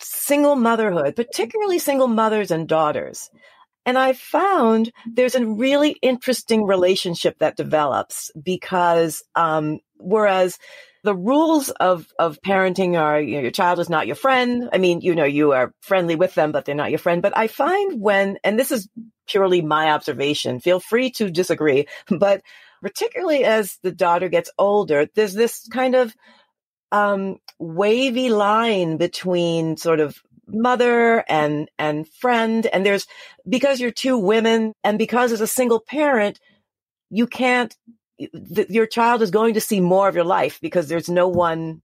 single 0.00 0.56
motherhood 0.56 1.14
particularly 1.14 1.78
single 1.78 2.08
mothers 2.08 2.50
and 2.50 2.68
daughters. 2.68 3.30
And 3.86 3.96
I 3.96 4.12
found 4.12 4.92
there's 5.06 5.34
a 5.34 5.46
really 5.46 5.92
interesting 6.02 6.64
relationship 6.64 7.38
that 7.38 7.56
develops 7.56 8.30
because 8.42 9.22
um, 9.34 9.80
whereas 9.96 10.58
the 11.04 11.14
rules 11.14 11.70
of 11.70 12.06
of 12.18 12.40
parenting 12.42 12.98
are 12.98 13.20
you 13.20 13.36
know, 13.36 13.42
your 13.42 13.50
child 13.50 13.78
is 13.78 13.88
not 13.88 14.06
your 14.06 14.16
friend. 14.16 14.68
I 14.72 14.78
mean, 14.78 15.00
you 15.00 15.14
know, 15.14 15.24
you 15.24 15.52
are 15.52 15.72
friendly 15.80 16.16
with 16.16 16.34
them, 16.34 16.52
but 16.52 16.64
they're 16.64 16.74
not 16.74 16.90
your 16.90 16.98
friend. 16.98 17.22
But 17.22 17.36
I 17.36 17.46
find 17.46 18.00
when, 18.00 18.38
and 18.44 18.58
this 18.58 18.72
is 18.72 18.88
purely 19.26 19.62
my 19.62 19.90
observation, 19.90 20.60
feel 20.60 20.80
free 20.80 21.10
to 21.12 21.30
disagree, 21.30 21.86
but 22.08 22.42
particularly 22.82 23.44
as 23.44 23.78
the 23.82 23.92
daughter 23.92 24.28
gets 24.28 24.50
older, 24.58 25.06
there's 25.14 25.34
this 25.34 25.66
kind 25.68 25.94
of 25.94 26.14
um, 26.90 27.36
wavy 27.58 28.30
line 28.30 28.96
between 28.96 29.76
sort 29.76 30.00
of 30.00 30.20
mother 30.50 31.22
and 31.28 31.70
and 31.78 32.08
friend 32.08 32.66
and 32.66 32.84
there's 32.84 33.06
because 33.46 33.80
you're 33.80 33.90
two 33.90 34.16
women 34.16 34.72
and 34.82 34.98
because 34.98 35.30
as 35.30 35.42
a 35.42 35.46
single 35.46 35.78
parent 35.78 36.40
you 37.10 37.26
can't 37.26 37.76
your 38.18 38.86
child 38.86 39.22
is 39.22 39.30
going 39.30 39.54
to 39.54 39.60
see 39.60 39.80
more 39.80 40.08
of 40.08 40.14
your 40.14 40.24
life 40.24 40.58
because 40.60 40.88
there's 40.88 41.08
no 41.08 41.28
one 41.28 41.82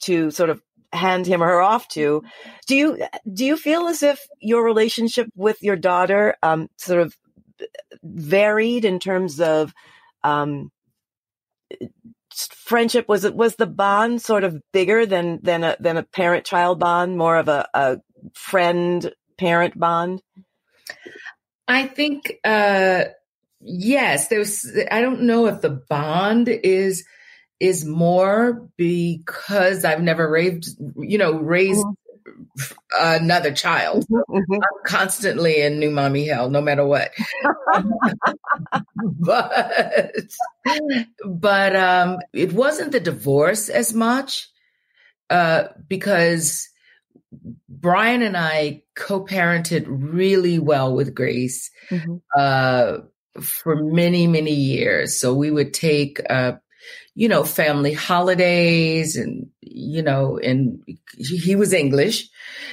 to 0.00 0.30
sort 0.30 0.50
of 0.50 0.60
hand 0.92 1.26
him 1.26 1.42
or 1.42 1.46
her 1.46 1.62
off 1.62 1.88
to. 1.88 2.22
Do 2.66 2.76
you 2.76 3.04
do 3.32 3.44
you 3.44 3.56
feel 3.56 3.86
as 3.86 4.02
if 4.02 4.26
your 4.40 4.64
relationship 4.64 5.28
with 5.34 5.62
your 5.62 5.76
daughter 5.76 6.36
um, 6.42 6.68
sort 6.76 7.00
of 7.00 7.16
varied 8.02 8.84
in 8.84 8.98
terms 8.98 9.40
of 9.40 9.72
um, 10.24 10.70
friendship? 12.32 13.08
Was 13.08 13.24
it 13.24 13.34
was 13.34 13.56
the 13.56 13.66
bond 13.66 14.22
sort 14.22 14.44
of 14.44 14.60
bigger 14.72 15.06
than 15.06 15.40
than 15.42 15.64
a 15.64 15.76
than 15.78 15.96
a 15.96 16.02
parent 16.02 16.44
child 16.44 16.80
bond, 16.80 17.16
more 17.16 17.36
of 17.36 17.48
a, 17.48 17.68
a 17.74 17.98
friend 18.34 19.12
parent 19.38 19.78
bond? 19.78 20.22
I 21.68 21.86
think 21.86 22.38
uh, 22.44 23.04
yes, 23.60 24.28
there's, 24.28 24.66
I 24.90 25.00
don't 25.00 25.22
know 25.22 25.46
if 25.46 25.60
the 25.60 25.70
bond 25.70 26.48
is, 26.48 27.04
is 27.60 27.84
more 27.84 28.68
because 28.76 29.84
I've 29.84 30.02
never 30.02 30.28
raised, 30.28 30.78
you 30.98 31.18
know, 31.18 31.32
raised 31.32 31.84
mm-hmm. 31.84 32.74
another 33.00 33.52
child. 33.52 34.04
Mm-hmm, 34.04 34.36
mm-hmm. 34.36 34.52
I'm 34.54 34.84
constantly 34.84 35.62
in 35.62 35.78
new 35.78 35.90
mommy 35.90 36.26
hell, 36.26 36.50
no 36.50 36.60
matter 36.60 36.86
what. 36.86 37.12
but, 39.04 40.14
but, 41.24 41.76
um, 41.76 42.18
it 42.34 42.52
wasn't 42.52 42.92
the 42.92 43.00
divorce 43.00 43.68
as 43.68 43.94
much, 43.94 44.48
uh, 45.30 45.68
because 45.88 46.68
Brian 47.68 48.22
and 48.22 48.36
I 48.36 48.82
co-parented 48.94 49.84
really 49.88 50.58
well 50.58 50.94
with 50.94 51.14
Grace. 51.14 51.70
Mm-hmm. 51.90 52.16
Uh, 52.36 52.98
for 53.42 53.76
many, 53.76 54.26
many 54.26 54.54
years. 54.54 55.20
So 55.20 55.34
we 55.34 55.50
would 55.50 55.74
take, 55.74 56.20
uh, 56.28 56.52
you 57.14 57.28
know, 57.28 57.44
family 57.44 57.94
holidays 57.94 59.16
and, 59.16 59.48
you 59.62 60.02
know, 60.02 60.38
and 60.38 60.82
he 61.16 61.56
was 61.56 61.72
English. 61.72 62.28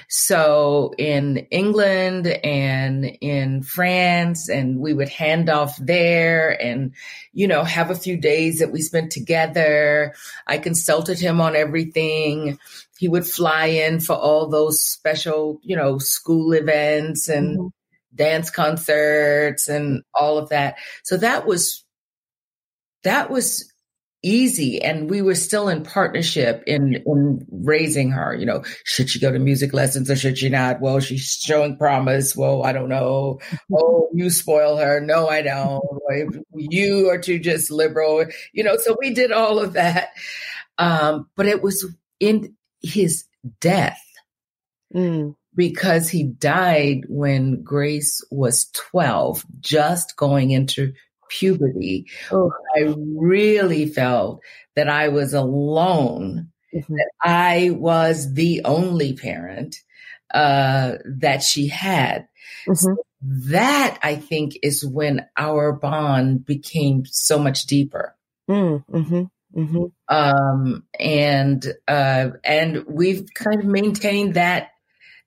So 0.10 0.94
in 0.98 1.48
England 1.50 2.28
and 2.28 3.06
in 3.22 3.64
France 3.64 4.50
and 4.50 4.80
we 4.80 4.94
would 4.94 5.08
hand 5.08 5.50
off 5.50 5.78
there 5.78 6.62
and, 6.62 6.94
you 7.32 7.48
know, 7.48 7.64
have 7.64 7.90
a 7.90 7.96
few 7.96 8.18
days 8.18 8.60
that 8.60 8.72
we 8.72 8.82
spent 8.82 9.12
together. 9.12 10.14
I 10.46 10.58
consulted 10.58 11.20
him 11.20 11.40
on 11.40 11.56
everything. 11.56 12.60
He 12.98 13.08
would 13.08 13.26
fly 13.26 13.68
in 13.68 14.02
for 14.02 14.16
all 14.16 14.50
those 14.50 14.84
special, 14.84 15.60
you 15.64 15.78
know, 15.78 16.00
school 16.00 16.52
events 16.52 17.30
and, 17.30 17.58
mm-hmm 17.58 17.68
dance 18.16 18.50
concerts 18.50 19.68
and 19.68 20.04
all 20.14 20.38
of 20.38 20.50
that. 20.50 20.76
So 21.04 21.18
that 21.18 21.46
was, 21.46 21.84
that 23.04 23.30
was 23.30 23.72
easy. 24.24 24.82
And 24.82 25.10
we 25.10 25.22
were 25.22 25.36
still 25.36 25.68
in 25.68 25.84
partnership 25.84 26.64
in, 26.66 27.04
in 27.06 27.46
raising 27.52 28.12
her. 28.12 28.34
You 28.34 28.46
know, 28.46 28.64
should 28.86 29.10
she 29.10 29.20
go 29.20 29.32
to 29.32 29.40
music 29.40 29.74
lessons 29.74 30.10
or 30.10 30.16
should 30.16 30.38
she 30.38 30.50
not? 30.50 30.82
Well, 30.82 31.00
she's 31.00 31.30
showing 31.32 31.78
promise. 31.78 32.36
Well, 32.36 32.64
I 32.64 32.72
don't 32.72 32.90
know. 32.90 33.40
oh, 33.74 34.10
you 34.14 34.30
spoil 34.30 34.78
her. 34.78 35.00
No, 35.02 35.28
I 35.28 35.42
don't. 35.42 35.84
you 36.56 37.10
are 37.10 37.20
too 37.20 37.40
just 37.40 37.70
liberal. 37.70 38.26
You 38.54 38.64
know, 38.64 38.78
so 38.78 38.96
we 39.00 39.14
did 39.14 39.32
all 39.32 39.60
of 39.60 39.74
that. 39.74 40.10
Um, 40.78 41.30
but 41.36 41.46
it 41.46 41.62
was 41.62 41.86
in 42.20 42.56
his 42.82 43.26
death. 43.60 44.02
Mm 44.96 45.36
because 45.56 46.10
he 46.10 46.24
died 46.24 47.06
when 47.08 47.64
Grace 47.64 48.24
was 48.32 48.70
12, 48.74 49.46
just 49.60 50.16
going 50.16 50.52
into 50.52 50.94
puberty. 51.30 52.08
Oh. 52.32 52.52
I 52.76 52.94
really 52.98 53.88
felt 53.88 54.42
that 54.76 54.90
I 54.90 55.10
was 55.10 55.34
alone, 55.34 56.52
mm-hmm. 56.74 56.94
that 56.94 57.12
I 57.22 57.72
was 57.72 58.34
the 58.34 58.62
only 58.66 59.14
parent 59.14 59.78
uh, 60.34 60.94
that 61.06 61.44
she 61.44 61.68
had. 61.68 62.28
Mm-hmm. 62.68 62.74
So 62.74 62.96
that 63.22 64.00
I 64.04 64.16
think 64.16 64.58
is 64.62 64.86
when 64.86 65.26
our 65.38 65.72
bond 65.72 66.46
became 66.46 67.06
so 67.06 67.40
much 67.40 67.66
deeper. 67.66 68.16
Mm, 68.50 68.84
mm-hmm. 68.92 69.24
Mm-hmm. 69.60 69.86
Um, 70.14 70.84
and, 71.00 71.66
uh, 71.88 72.30
and 72.44 72.86
we've 72.88 73.28
kind 73.34 73.60
of 73.60 73.66
maintained 73.66 74.34
that 74.34 74.73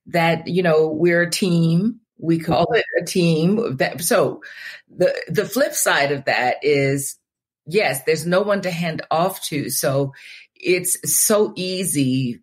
that, 0.07 0.47
you 0.47 0.63
know, 0.63 0.89
we're 0.89 1.23
a 1.23 1.31
team. 1.31 2.01
We 2.19 2.39
call 2.39 2.73
it 2.73 2.85
a 3.01 3.05
team. 3.05 3.77
That, 3.77 4.03
so 4.03 4.43
the, 4.89 5.15
the 5.29 5.45
flip 5.45 5.75
side 5.75 6.13
of 6.13 6.25
that 6.25 6.57
is, 6.63 7.19
yes, 7.67 8.03
there's 8.05 8.27
no 8.27 8.43
one 8.43 8.63
to 8.63 8.71
hand 8.71 9.03
off 9.11 9.43
to. 9.47 9.71
So 9.71 10.13
it's 10.55 10.97
so 11.13 11.53
easy. 11.57 12.41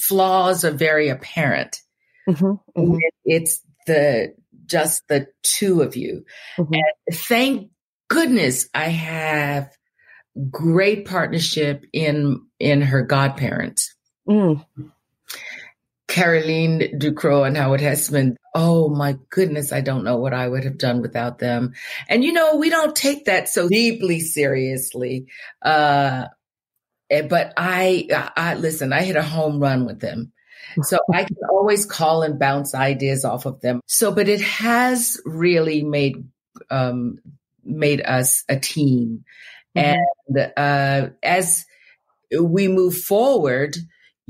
Flaws 0.00 0.64
are 0.64 0.70
very 0.70 1.08
apparent. 1.08 1.80
Mm-hmm, 2.28 2.80
mm-hmm. 2.80 2.96
It's 3.24 3.60
the 3.86 4.34
just 4.66 5.08
the 5.08 5.26
two 5.42 5.82
of 5.82 5.96
you. 5.96 6.24
Mm-hmm. 6.56 6.74
And 6.74 7.16
thank 7.16 7.70
goodness 8.08 8.68
I 8.72 8.84
have 8.84 9.76
great 10.50 11.06
partnership 11.06 11.84
in 11.92 12.46
in 12.60 12.82
her 12.82 13.02
godparents. 13.02 13.94
Mm. 14.28 14.64
Caroline 16.10 16.98
Ducrot 16.98 17.46
and 17.46 17.56
Howard 17.56 17.80
Hesseman. 17.80 18.34
Oh 18.52 18.88
my 18.88 19.16
goodness, 19.30 19.72
I 19.72 19.80
don't 19.80 20.02
know 20.02 20.16
what 20.16 20.34
I 20.34 20.48
would 20.48 20.64
have 20.64 20.76
done 20.76 21.02
without 21.02 21.38
them. 21.38 21.74
And 22.08 22.24
you 22.24 22.32
know, 22.32 22.56
we 22.56 22.68
don't 22.68 22.96
take 22.96 23.26
that 23.26 23.48
so 23.48 23.68
deeply 23.68 24.18
seriously. 24.18 25.26
Uh, 25.62 26.26
eh, 27.08 27.22
but 27.22 27.52
I, 27.56 28.08
I 28.36 28.54
listen, 28.54 28.92
I 28.92 29.02
hit 29.02 29.14
a 29.14 29.22
home 29.22 29.60
run 29.60 29.86
with 29.86 30.00
them. 30.00 30.32
So 30.82 30.98
I 31.12 31.24
can 31.24 31.36
always 31.48 31.86
call 31.86 32.22
and 32.22 32.38
bounce 32.38 32.74
ideas 32.74 33.24
off 33.24 33.46
of 33.46 33.60
them. 33.60 33.80
So, 33.86 34.12
but 34.12 34.28
it 34.28 34.40
has 34.40 35.20
really 35.24 35.82
made, 35.82 36.28
um, 36.70 37.18
made 37.64 38.02
us 38.02 38.44
a 38.48 38.58
team. 38.58 39.24
Mm-hmm. 39.76 40.00
And, 40.36 40.52
uh, 40.56 41.10
as 41.22 41.66
we 42.36 42.68
move 42.68 42.96
forward, 42.96 43.76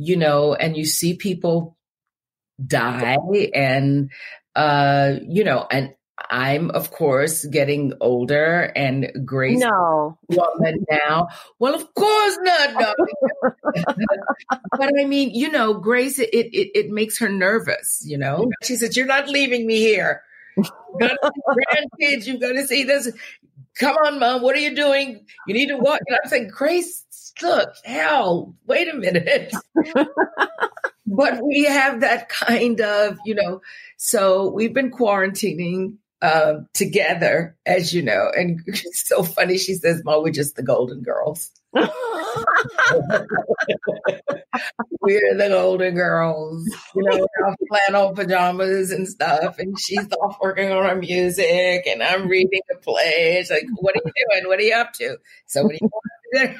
you 0.00 0.16
know, 0.16 0.54
and 0.54 0.76
you 0.76 0.85
see 0.87 1.14
people 1.14 1.76
die 2.64 3.16
and, 3.54 4.11
uh, 4.57 5.14
you 5.28 5.45
know, 5.45 5.66
and 5.71 5.95
I'm 6.30 6.71
of 6.71 6.90
course 6.90 7.45
getting 7.45 7.95
older 8.00 8.61
and 8.76 9.11
Grace 9.25 9.59
no 9.59 10.19
woman 10.28 10.85
now. 10.90 11.28
Well, 11.59 11.75
of 11.75 11.95
course 11.95 12.38
not. 12.42 12.71
No. 12.80 12.95
but 14.76 14.90
I 14.99 15.04
mean, 15.04 15.30
you 15.33 15.50
know, 15.50 15.75
Grace 15.75 16.19
it, 16.19 16.30
it 16.33 16.71
it 16.75 16.90
makes 16.90 17.19
her 17.19 17.28
nervous, 17.28 18.02
you 18.04 18.19
know. 18.19 18.50
She 18.62 18.76
said, 18.76 18.97
You're 18.97 19.07
not 19.07 19.28
leaving 19.28 19.66
me 19.66 19.78
here. 19.78 20.23
You 21.00 21.09
got 21.09 21.16
grandkids, 21.49 22.26
you 22.26 22.40
gotta 22.40 22.66
see 22.66 22.83
this. 22.83 23.12
Come 23.78 23.97
on, 23.97 24.19
mom, 24.19 24.42
what 24.42 24.57
are 24.57 24.61
you 24.61 24.75
doing? 24.75 25.25
You 25.47 25.54
need 25.54 25.69
to 25.69 25.76
walk. 25.76 26.00
And 26.07 26.19
I'm 26.23 26.28
saying, 26.28 26.49
Grace, 26.49 27.04
look, 27.43 27.75
hell, 27.85 28.55
wait 28.67 28.89
a 28.89 28.97
minute. 28.97 29.53
but 31.07 31.41
we 31.43 31.65
have 31.65 32.01
that 32.01 32.29
kind 32.29 32.81
of, 32.81 33.19
you 33.25 33.35
know, 33.35 33.61
so 33.97 34.51
we've 34.51 34.75
been 34.75 34.91
quarantining 34.91 35.97
um, 36.23 36.69
together, 36.75 37.57
as 37.67 37.95
you 37.95 38.03
know. 38.03 38.31
And 38.35 38.61
it's 38.67 39.09
so 39.09 39.23
funny. 39.23 39.59
She 39.59 39.75
says, 39.75 40.03
Mom, 40.05 40.23
we're 40.23 40.31
just 40.31 40.57
the 40.57 40.63
Golden 40.63 41.03
Girls. 41.03 41.51
we're 41.73 41.87
the 45.37 45.49
Golden 45.49 45.95
Girls, 45.95 46.69
you 46.95 47.03
know, 47.05 47.27
our 47.45 47.57
flannel 47.69 48.13
pajamas 48.13 48.91
and 48.91 49.07
stuff. 49.07 49.59
And 49.59 49.79
she's 49.79 50.07
off 50.21 50.39
working 50.41 50.73
on 50.73 50.85
her 50.85 50.97
music, 50.97 51.87
and 51.87 52.03
I'm 52.03 52.27
reading 52.29 52.61
the 52.69 52.77
play. 52.77 53.39
It's 53.39 53.51
like, 53.51 53.67
what 53.77 53.95
are 53.95 54.03
you 54.05 54.13
doing? 54.31 54.49
What 54.49 54.59
are 54.59 54.63
you 54.63 54.75
up 54.75 54.93
to? 54.95 55.17
So, 55.47 55.63
what 55.63 55.75
are 55.75 55.79
you 55.81 55.91
doing? 56.35 56.59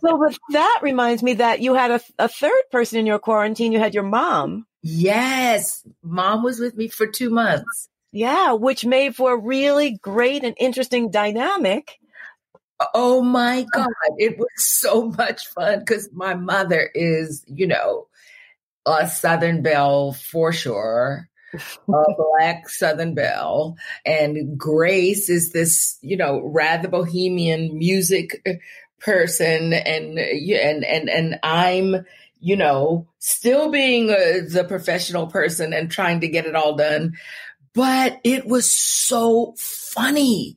So, 0.00 0.18
but 0.18 0.38
that 0.50 0.80
reminds 0.82 1.22
me 1.22 1.34
that 1.34 1.60
you 1.60 1.74
had 1.74 1.90
a, 1.90 2.00
a 2.18 2.28
third 2.28 2.62
person 2.70 2.98
in 2.98 3.06
your 3.06 3.18
quarantine. 3.18 3.72
You 3.72 3.78
had 3.78 3.94
your 3.94 4.04
mom. 4.04 4.66
Yes, 4.82 5.86
mom 6.02 6.42
was 6.42 6.58
with 6.58 6.76
me 6.76 6.88
for 6.88 7.06
two 7.06 7.30
months. 7.30 7.88
Yeah, 8.12 8.52
which 8.52 8.84
made 8.84 9.14
for 9.14 9.34
a 9.34 9.38
really 9.38 9.98
great 10.02 10.42
and 10.42 10.56
interesting 10.58 11.10
dynamic. 11.10 11.98
Oh 12.94 13.22
my 13.22 13.66
God. 13.72 13.88
It 14.18 14.38
was 14.38 14.48
so 14.56 15.10
much 15.18 15.46
fun 15.48 15.80
because 15.80 16.08
my 16.12 16.34
mother 16.34 16.90
is, 16.94 17.44
you 17.46 17.66
know, 17.66 18.06
a 18.86 19.06
Southern 19.08 19.62
Belle 19.62 20.12
for 20.12 20.52
sure, 20.52 21.28
a 21.54 22.04
black 22.16 22.68
Southern 22.68 23.14
Belle. 23.14 23.76
And 24.04 24.58
Grace 24.58 25.28
is 25.28 25.52
this, 25.52 25.98
you 26.00 26.16
know, 26.16 26.40
rather 26.44 26.88
bohemian 26.88 27.76
music 27.76 28.44
person. 29.00 29.72
And, 29.72 30.18
and, 30.18 30.84
and, 30.84 31.08
and 31.08 31.40
I'm, 31.42 32.04
you 32.40 32.56
know, 32.56 33.06
still 33.18 33.70
being 33.70 34.10
a, 34.10 34.40
the 34.40 34.64
professional 34.64 35.26
person 35.26 35.72
and 35.72 35.90
trying 35.90 36.20
to 36.20 36.28
get 36.28 36.46
it 36.46 36.54
all 36.54 36.76
done. 36.76 37.14
But 37.72 38.20
it 38.24 38.46
was 38.46 38.70
so 38.70 39.54
funny. 39.58 40.56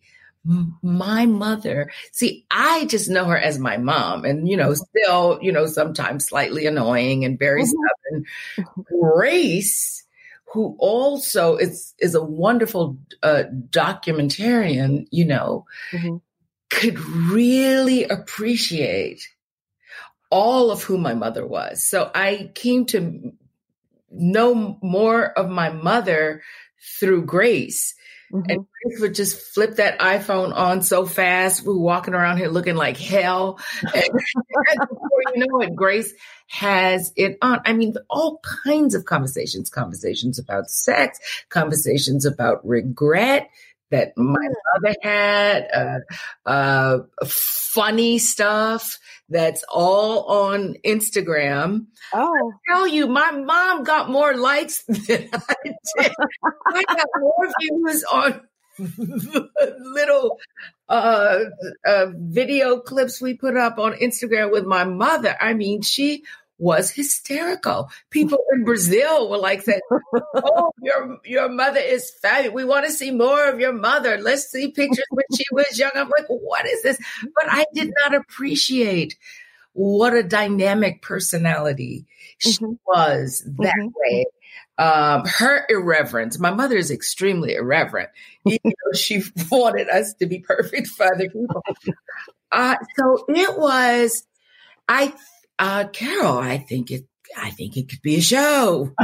My 0.81 1.25
mother, 1.25 1.89
see, 2.11 2.45
I 2.51 2.85
just 2.85 3.09
know 3.09 3.23
her 3.25 3.37
as 3.37 3.59
my 3.59 3.77
mom 3.77 4.25
and, 4.25 4.45
you 4.45 4.57
know, 4.57 4.73
still, 4.73 5.39
you 5.41 5.53
know, 5.53 5.67
sometimes 5.67 6.27
slightly 6.27 6.65
annoying 6.65 7.23
and 7.23 7.39
very 7.39 7.63
mm-hmm. 7.63 8.25
stubborn. 8.57 8.85
Grace, 8.99 10.02
who 10.53 10.75
also 10.77 11.57
is, 11.57 11.95
is 11.97 12.13
a 12.13 12.23
wonderful 12.23 12.95
uh, 13.23 13.43
documentarian, 13.71 15.07
you 15.09 15.25
know, 15.25 15.65
mm-hmm. 15.91 16.17
could 16.69 16.99
really 16.99 18.03
appreciate 18.03 19.27
all 20.29 20.69
of 20.69 20.83
who 20.83 20.99
my 20.99 21.15
mother 21.15 21.45
was. 21.45 21.83
So 21.83 22.11
I 22.13 22.51
came 22.53 22.85
to 22.87 23.33
know 24.11 24.77
more 24.83 25.31
of 25.31 25.49
my 25.49 25.69
mother 25.69 26.43
through 26.99 27.25
Grace. 27.25 27.95
Mm-hmm. 28.33 28.49
And 28.49 28.65
Grace 28.83 28.99
would 28.99 29.13
just 29.13 29.39
flip 29.53 29.75
that 29.75 29.99
iPhone 29.99 30.55
on 30.55 30.81
so 30.81 31.05
fast. 31.05 31.63
We 31.63 31.73
are 31.73 31.77
walking 31.77 32.15
around 32.15 32.37
here 32.37 32.47
looking 32.47 32.75
like 32.75 32.97
hell. 32.97 33.59
And 33.93 34.89
before 34.89 35.21
you 35.35 35.45
know 35.45 35.61
it, 35.61 35.75
Grace 35.75 36.11
has 36.47 37.13
it 37.15 37.37
on. 37.41 37.61
I 37.65 37.73
mean, 37.73 37.93
all 38.09 38.41
kinds 38.65 38.95
of 38.95 39.05
conversations, 39.05 39.69
conversations 39.69 40.39
about 40.39 40.69
sex, 40.69 41.19
conversations 41.49 42.25
about 42.25 42.65
regret, 42.67 43.49
that 43.93 44.17
my 44.17 44.47
mother 44.73 44.95
had, 45.01 45.67
uh, 45.73 46.49
uh, 46.49 46.99
funny 47.25 48.17
stuff 48.17 48.99
that's 49.29 49.63
all 49.69 50.25
on 50.25 50.75
Instagram. 50.85 51.85
Oh, 52.13 52.51
I 52.69 52.73
tell 52.73 52.87
you, 52.87 53.07
my 53.07 53.31
mom 53.31 53.83
got 53.83 54.09
more 54.09 54.35
likes 54.35 54.83
than 54.87 55.29
I 55.31 55.55
did. 55.63 56.11
I 56.73 56.83
got 56.83 57.07
more 57.19 57.47
views 57.61 58.03
on 58.05 58.41
little 59.79 60.39
uh, 60.89 61.39
uh, 61.85 62.07
video 62.15 62.79
clips 62.79 63.21
we 63.21 63.35
put 63.35 63.55
up 63.55 63.77
on 63.77 63.93
Instagram 63.93 64.51
with 64.51 64.65
my 64.65 64.83
mother. 64.83 65.35
I 65.39 65.53
mean, 65.53 65.81
she 65.81 66.23
was 66.63 66.89
hysterical. 66.89 67.89
People 68.09 68.39
in 68.53 68.63
Brazil 68.63 69.29
were 69.29 69.37
like 69.37 69.61
saying, 69.61 69.81
"Oh, 70.33 70.71
your 70.81 71.19
your 71.25 71.49
mother 71.49 71.79
is 71.79 72.09
fabulous. 72.21 72.55
We 72.55 72.63
want 72.63 72.85
to 72.85 72.91
see 72.91 73.11
more 73.11 73.49
of 73.49 73.59
your 73.59 73.73
mother. 73.73 74.17
Let's 74.17 74.49
see 74.49 74.71
pictures 74.71 75.05
when 75.09 75.25
she 75.35 75.43
was 75.51 75.77
young." 75.77 75.91
I'm 75.93 76.09
like, 76.17 76.27
"What 76.27 76.65
is 76.65 76.81
this?" 76.81 76.97
But 77.35 77.45
I 77.49 77.65
did 77.73 77.93
not 78.01 78.15
appreciate 78.15 79.17
what 79.73 80.13
a 80.13 80.23
dynamic 80.23 81.01
personality 81.01 82.05
she 82.37 82.53
mm-hmm. 82.53 82.73
was 82.85 83.43
that 83.59 83.75
mm-hmm. 83.77 83.87
way. 83.95 84.25
Um, 84.77 85.25
her 85.25 85.65
irreverence. 85.69 86.39
My 86.39 86.51
mother 86.51 86.77
is 86.77 86.89
extremely 86.89 87.55
irreverent. 87.55 88.09
Even 88.45 88.59
though 88.63 88.93
she 88.97 89.21
wanted 89.51 89.89
us 89.89 90.13
to 90.15 90.25
be 90.25 90.39
perfect 90.39 90.87
for 90.87 91.05
other 91.13 91.29
people. 91.29 91.63
Uh, 92.51 92.75
so 92.97 93.25
it 93.27 93.57
was. 93.57 94.25
I 94.87 95.13
uh, 95.59 95.85
Carol, 95.87 96.37
I 96.37 96.57
think 96.57 96.91
it 96.91 97.05
I 97.35 97.49
think 97.51 97.77
it 97.77 97.89
could 97.89 98.01
be 98.01 98.17
a 98.17 98.21
show. 98.21 98.93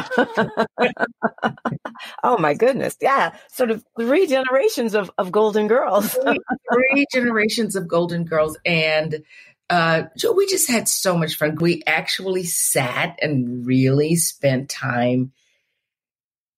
oh 2.23 2.37
my 2.37 2.53
goodness. 2.53 2.95
Yeah. 3.01 3.35
Sort 3.51 3.71
of 3.71 3.83
three 3.99 4.27
generations 4.27 4.93
of, 4.93 5.09
of 5.17 5.31
Golden 5.31 5.67
Girls. 5.67 6.13
three, 6.13 6.37
three, 6.71 7.05
generations 7.11 7.75
of 7.75 7.87
Golden 7.87 8.25
Girls. 8.25 8.57
And 8.65 9.23
uh, 9.69 10.03
we 10.35 10.47
just 10.47 10.69
had 10.69 10.87
so 10.87 11.17
much 11.17 11.35
fun. 11.35 11.55
We 11.59 11.83
actually 11.85 12.43
sat 12.43 13.17
and 13.21 13.65
really 13.65 14.15
spent 14.15 14.69
time 14.69 15.31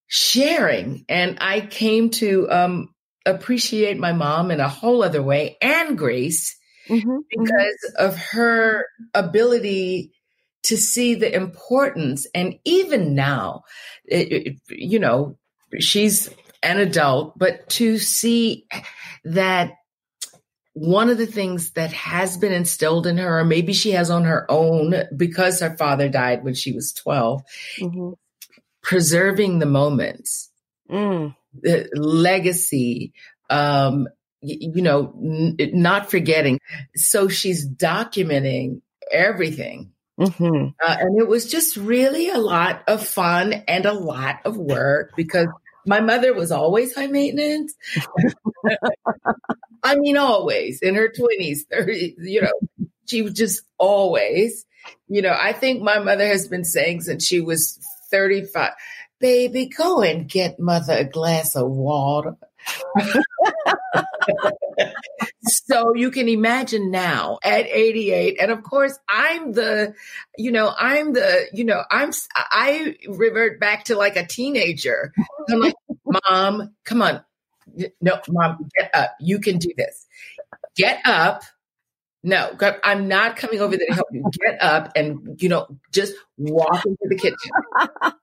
sharing. 0.07 1.05
And 1.07 1.37
I 1.41 1.61
came 1.61 2.09
to 2.11 2.49
um, 2.49 2.93
appreciate 3.25 3.97
my 3.97 4.13
mom 4.13 4.51
in 4.51 4.59
a 4.59 4.69
whole 4.69 5.03
other 5.03 5.23
way 5.23 5.57
and 5.61 5.97
Grace 5.97 6.57
mm-hmm. 6.91 7.17
because 7.29 7.51
mm-hmm. 7.51 8.05
of 8.05 8.17
her 8.17 8.85
ability 9.13 10.11
to 10.63 10.77
see 10.77 11.15
the 11.15 11.33
importance. 11.33 12.27
And 12.35 12.59
even 12.65 13.15
now, 13.15 13.63
it, 14.05 14.31
it, 14.31 14.55
you 14.69 14.99
know, 14.99 15.37
she's 15.79 16.29
an 16.61 16.77
adult, 16.77 17.37
but 17.37 17.67
to 17.69 17.97
see 17.97 18.67
that 19.23 19.73
one 20.73 21.09
of 21.09 21.17
the 21.17 21.25
things 21.25 21.71
that 21.71 21.91
has 21.91 22.37
been 22.37 22.53
instilled 22.53 23.07
in 23.07 23.17
her, 23.17 23.39
or 23.39 23.43
maybe 23.43 23.73
she 23.73 23.91
has 23.91 24.09
on 24.09 24.23
her 24.23 24.45
own 24.49 24.95
because 25.15 25.59
her 25.59 25.75
father 25.75 26.07
died 26.07 26.43
when 26.43 26.53
she 26.53 26.71
was 26.71 26.93
12, 26.93 27.41
mm-hmm. 27.79 28.11
preserving 28.81 29.59
the 29.59 29.65
moments, 29.65 30.49
mm. 30.89 31.35
the 31.61 31.89
legacy, 31.93 33.13
um, 33.49 34.07
you 34.41 34.81
know, 34.81 35.13
n- 35.21 35.57
not 35.73 36.09
forgetting. 36.09 36.59
So 36.95 37.27
she's 37.27 37.67
documenting 37.67 38.81
everything. 39.11 39.91
Mm-hmm. 40.19 40.67
Uh, 40.83 40.97
and 40.99 41.19
it 41.19 41.27
was 41.27 41.49
just 41.49 41.77
really 41.77 42.29
a 42.29 42.37
lot 42.37 42.83
of 42.87 43.05
fun 43.05 43.53
and 43.67 43.85
a 43.85 43.93
lot 43.93 44.39
of 44.45 44.57
work 44.57 45.13
because 45.15 45.47
my 45.85 45.99
mother 45.99 46.33
was 46.33 46.51
always 46.51 46.93
high 46.93 47.07
maintenance. 47.07 47.73
I 49.83 49.95
mean, 49.95 50.17
always 50.17 50.81
in 50.81 50.95
her 50.95 51.09
20s, 51.09 51.59
30s, 51.73 52.13
you 52.19 52.41
know, 52.41 52.87
she 53.07 53.23
was 53.23 53.33
just 53.33 53.63
always, 53.77 54.65
you 55.07 55.21
know, 55.21 55.35
I 55.35 55.53
think 55.53 55.81
my 55.81 55.99
mother 55.99 56.27
has 56.27 56.47
been 56.47 56.65
saying 56.65 57.01
since 57.01 57.25
she 57.25 57.39
was 57.39 57.79
35, 58.11 58.73
baby, 59.19 59.67
go 59.67 60.01
and 60.01 60.29
get 60.29 60.59
mother 60.59 60.97
a 60.97 61.03
glass 61.03 61.55
of 61.55 61.69
water. 61.69 62.35
so 65.43 65.93
you 65.95 66.11
can 66.11 66.29
imagine 66.29 66.91
now 66.91 67.39
at 67.43 67.65
88 67.67 68.37
and 68.41 68.51
of 68.51 68.63
course 68.63 68.97
i'm 69.09 69.53
the 69.53 69.93
you 70.37 70.51
know 70.51 70.73
i'm 70.77 71.13
the 71.13 71.47
you 71.53 71.63
know 71.63 71.83
i'm 71.89 72.11
i 72.35 72.95
revert 73.07 73.59
back 73.59 73.85
to 73.85 73.95
like 73.95 74.15
a 74.15 74.25
teenager. 74.25 75.13
I'm 75.49 75.59
like 75.59 75.75
mom 76.05 76.73
come 76.83 77.01
on. 77.01 77.23
No 78.01 78.19
mom 78.29 78.69
get 78.77 78.91
up. 78.93 79.15
You 79.19 79.39
can 79.39 79.57
do 79.57 79.69
this. 79.77 80.07
Get 80.75 81.01
up. 81.05 81.43
No, 82.23 82.55
I'm 82.83 83.07
not 83.07 83.35
coming 83.35 83.61
over 83.61 83.75
there 83.75 83.87
to 83.87 83.93
help 83.93 84.07
you. 84.11 84.23
Get 84.45 84.61
up 84.61 84.91
and, 84.95 85.41
you 85.41 85.49
know, 85.49 85.67
just 85.91 86.13
walk 86.37 86.85
into 86.85 87.07
the 87.09 87.15
kitchen. 87.15 88.13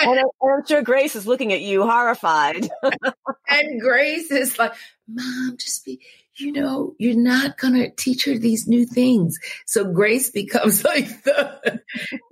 and 0.00 0.20
I'm 0.20 0.66
sure 0.66 0.82
Grace 0.82 1.16
is 1.16 1.26
looking 1.26 1.52
at 1.52 1.60
you 1.60 1.82
horrified. 1.82 2.68
and 3.48 3.80
Grace 3.80 4.30
is 4.30 4.58
like, 4.58 4.74
Mom, 5.08 5.56
just 5.58 5.84
be, 5.84 6.00
you 6.36 6.52
know, 6.52 6.94
you're 6.98 7.16
not 7.16 7.58
going 7.58 7.74
to 7.74 7.90
teach 7.90 8.24
her 8.24 8.38
these 8.38 8.66
new 8.66 8.86
things. 8.86 9.38
So 9.66 9.84
Grace 9.84 10.30
becomes 10.30 10.84
like 10.84 11.06
the, 11.24 11.80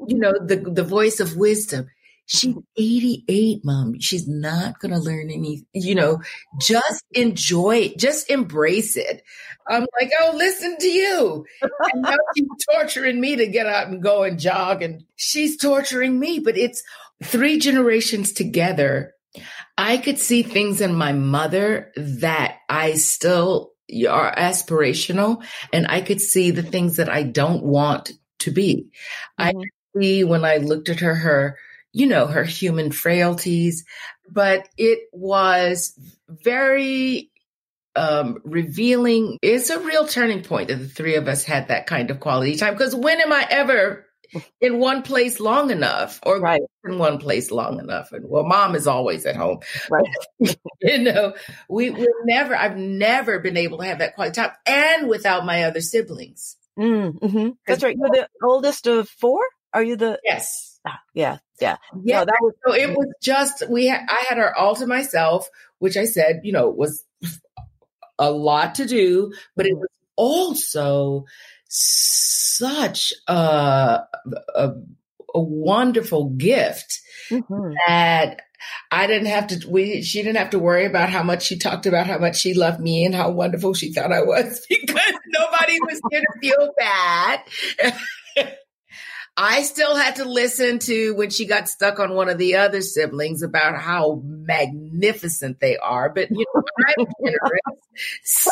you 0.06 0.18
know, 0.18 0.32
the, 0.44 0.56
the 0.56 0.84
voice 0.84 1.20
of 1.20 1.36
wisdom. 1.36 1.88
She's 2.32 2.54
88, 2.76 3.64
mom. 3.64 3.98
She's 3.98 4.28
not 4.28 4.78
going 4.78 4.92
to 4.92 5.00
learn 5.00 5.30
any, 5.30 5.64
you 5.72 5.96
know, 5.96 6.22
just 6.60 7.04
enjoy 7.10 7.76
it. 7.76 7.98
Just 7.98 8.30
embrace 8.30 8.96
it. 8.96 9.22
I'm 9.68 9.86
like, 10.00 10.12
oh, 10.20 10.34
listen 10.36 10.76
to 10.78 10.88
you. 10.88 11.44
And 11.60 12.02
now 12.02 12.16
she's 12.36 12.46
torturing 12.72 13.20
me 13.20 13.34
to 13.36 13.48
get 13.48 13.66
out 13.66 13.88
and 13.88 14.00
go 14.00 14.22
and 14.22 14.38
jog. 14.38 14.80
And 14.82 15.04
she's 15.16 15.56
torturing 15.56 16.20
me, 16.20 16.38
but 16.38 16.56
it's 16.56 16.84
three 17.22 17.58
generations 17.58 18.32
together, 18.32 19.14
I 19.76 19.98
could 19.98 20.18
see 20.18 20.42
things 20.42 20.80
in 20.80 20.94
my 20.94 21.12
mother 21.12 21.92
that 21.96 22.58
I 22.68 22.94
still 22.94 23.72
are 24.08 24.34
aspirational, 24.34 25.42
and 25.72 25.86
I 25.88 26.00
could 26.00 26.20
see 26.20 26.50
the 26.50 26.62
things 26.62 26.96
that 26.96 27.08
I 27.08 27.22
don't 27.24 27.64
want 27.64 28.12
to 28.40 28.50
be. 28.50 28.90
Mm-hmm. 29.38 29.58
I 29.58 29.98
see 29.98 30.24
when 30.24 30.44
I 30.44 30.58
looked 30.58 30.88
at 30.88 31.00
her, 31.00 31.14
her, 31.14 31.58
you 31.92 32.07
know, 32.07 32.26
her 32.26 32.44
human 32.44 32.92
frailties, 32.92 33.85
but 34.31 34.68
it 34.76 35.00
was 35.12 35.98
very 36.29 37.31
um, 37.96 38.38
revealing. 38.44 39.38
It's 39.42 39.70
a 39.70 39.81
real 39.81 40.07
turning 40.07 40.42
point 40.42 40.68
that 40.68 40.76
the 40.76 40.88
three 40.88 41.16
of 41.16 41.29
us 41.29 41.44
had 41.44 41.68
that 41.68 41.87
kind 41.87 42.11
of 42.11 42.20
quality 42.20 42.57
time. 42.57 42.74
Because 42.74 42.94
when 42.94 43.20
am 43.20 43.33
I 43.33 43.46
ever 43.50 44.07
in 44.61 44.79
one 44.79 45.03
place 45.03 45.40
long 45.40 45.70
enough 45.70 46.20
or 46.24 46.40
right. 46.40 46.62
in 46.85 46.98
one 46.98 47.18
place 47.18 47.50
long 47.50 47.81
enough. 47.81 48.12
And 48.12 48.29
well, 48.29 48.44
mom 48.44 48.74
is 48.74 48.87
always 48.87 49.26
at 49.26 49.37
home. 49.37 49.61
Right. 49.90 50.57
you 50.81 50.98
know, 50.98 51.35
we 51.68 51.90
we 51.90 52.09
never, 52.24 52.57
I've 52.57 52.76
never 52.76 53.38
been 53.40 53.57
able 53.57 53.79
to 53.79 53.85
have 53.85 53.98
that 53.98 54.14
quality 54.14 54.40
time 54.40 54.53
and 54.66 55.09
without 55.09 55.44
my 55.44 55.64
other 55.64 55.81
siblings. 55.81 56.57
Mm, 56.79 57.31
hmm 57.31 57.48
That's 57.66 57.83
right. 57.83 57.96
You're 57.96 58.11
the 58.11 58.29
oldest 58.42 58.87
of 58.87 59.09
four? 59.09 59.40
Are 59.72 59.83
you 59.83 59.96
the? 59.96 60.18
Yes. 60.24 60.69
Ah, 60.86 61.00
yeah. 61.14 61.38
Yeah. 61.60 61.76
Yeah. 62.02 62.20
No, 62.20 62.24
that 62.24 62.38
was, 62.40 62.54
so 62.66 62.74
it 62.74 62.90
was 62.90 63.08
just, 63.22 63.68
we 63.68 63.86
had, 63.86 64.00
I 64.08 64.24
had 64.28 64.38
her 64.38 64.56
all 64.56 64.74
to 64.76 64.86
myself, 64.86 65.48
which 65.78 65.96
I 65.96 66.04
said, 66.04 66.40
you 66.44 66.52
know, 66.52 66.68
was 66.70 67.04
a 68.18 68.30
lot 68.30 68.76
to 68.76 68.86
do, 68.86 69.32
but 69.56 69.66
it 69.66 69.72
mm-hmm. 69.72 69.80
was 69.80 69.90
also 70.16 71.26
such 71.68 73.12
a, 73.28 74.00
a, 74.54 74.72
a 75.34 75.40
wonderful 75.40 76.30
gift 76.30 77.00
mm-hmm. 77.28 77.74
that 77.86 78.42
I 78.90 79.06
didn't 79.06 79.28
have 79.28 79.46
to, 79.48 79.68
we, 79.68 80.02
she 80.02 80.22
didn't 80.22 80.38
have 80.38 80.50
to 80.50 80.58
worry 80.58 80.86
about 80.86 81.10
how 81.10 81.22
much 81.22 81.44
she 81.44 81.58
talked 81.58 81.86
about 81.86 82.06
how 82.06 82.18
much 82.18 82.36
she 82.36 82.54
loved 82.54 82.80
me 82.80 83.04
and 83.04 83.14
how 83.14 83.30
wonderful 83.30 83.74
she 83.74 83.92
thought 83.92 84.12
I 84.12 84.22
was 84.22 84.64
because 84.68 85.14
nobody 85.28 85.78
was 85.80 86.00
here 86.10 86.20
to 86.20 86.40
feel 86.40 86.72
bad. 86.76 87.40
I 89.36 89.62
still 89.62 89.96
had 89.96 90.16
to 90.16 90.24
listen 90.24 90.78
to 90.80 91.14
when 91.14 91.30
she 91.30 91.46
got 91.46 91.68
stuck 91.68 91.98
on 91.98 92.14
one 92.14 92.28
of 92.28 92.38
the 92.38 92.56
other 92.56 92.82
siblings 92.82 93.42
about 93.42 93.80
how 93.80 94.20
magnificent 94.24 95.60
they 95.60 95.76
are, 95.78 96.10
but 96.10 96.30
you 96.30 96.44
know, 96.54 96.62
I'm 96.86 97.06
generous. 97.24 98.48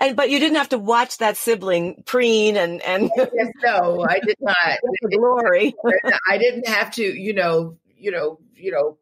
and 0.00 0.16
but 0.16 0.30
you 0.30 0.38
didn't 0.38 0.56
have 0.56 0.70
to 0.70 0.78
watch 0.78 1.18
that 1.18 1.36
sibling 1.36 2.02
preen 2.04 2.56
and 2.56 2.82
and 2.82 3.10
yes, 3.16 3.52
no, 3.62 4.04
I 4.08 4.18
did 4.20 4.36
not. 4.40 4.78
glory. 5.10 5.74
I 6.28 6.38
didn't 6.38 6.66
have 6.66 6.92
to, 6.94 7.02
you 7.02 7.34
know, 7.34 7.78
you 7.96 8.10
know, 8.10 8.38
you 8.54 8.72
know, 8.72 8.98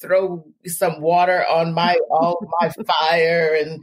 throw 0.00 0.44
some 0.66 1.00
water 1.00 1.44
on 1.46 1.72
my 1.72 1.98
all 2.10 2.46
my 2.60 2.68
fire 2.68 3.56
and 3.58 3.82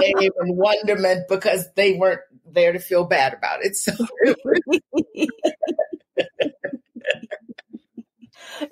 shame 0.00 0.30
and 0.38 0.56
wonderment 0.56 1.26
because 1.28 1.66
they 1.74 1.94
weren't 1.94 2.20
there 2.56 2.72
to 2.72 2.80
feel 2.80 3.04
bad 3.04 3.34
about 3.34 3.60
it. 3.62 3.76
So 3.86 3.92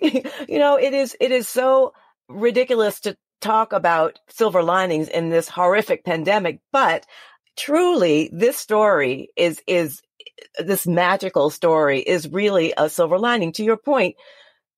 you 0.48 0.58
know, 0.58 0.76
it 0.76 0.94
is 0.94 1.16
it 1.20 1.30
is 1.30 1.48
so 1.48 1.92
ridiculous 2.28 3.00
to 3.00 3.16
talk 3.44 3.72
about 3.72 4.18
silver 4.28 4.62
linings 4.62 5.08
in 5.08 5.28
this 5.28 5.48
horrific 5.48 6.04
pandemic, 6.04 6.60
but 6.72 7.04
truly 7.56 8.30
this 8.32 8.56
story 8.56 9.28
is, 9.36 9.60
is 9.66 10.00
this 10.58 10.86
magical 10.86 11.50
story 11.50 12.00
is 12.00 12.28
really 12.28 12.72
a 12.76 12.88
silver 12.88 13.18
lining. 13.18 13.52
To 13.52 13.64
your 13.64 13.76
point, 13.76 14.16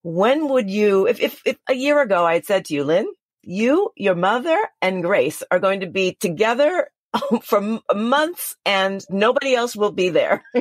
when 0.03 0.49
would 0.49 0.69
you, 0.69 1.07
if, 1.07 1.19
if, 1.21 1.41
if 1.45 1.57
a 1.69 1.73
year 1.73 2.01
ago 2.01 2.25
I 2.25 2.33
had 2.33 2.45
said 2.45 2.65
to 2.65 2.73
you, 2.73 2.83
Lynn, 2.83 3.07
you, 3.43 3.91
your 3.95 4.15
mother 4.15 4.59
and 4.81 5.01
Grace 5.01 5.43
are 5.49 5.59
going 5.59 5.79
to 5.79 5.87
be 5.87 6.17
together 6.19 6.89
for 7.43 7.79
months 7.93 8.55
and 8.65 9.03
nobody 9.09 9.55
else 9.55 9.75
will 9.75 9.91
be 9.91 10.09
there. 10.09 10.43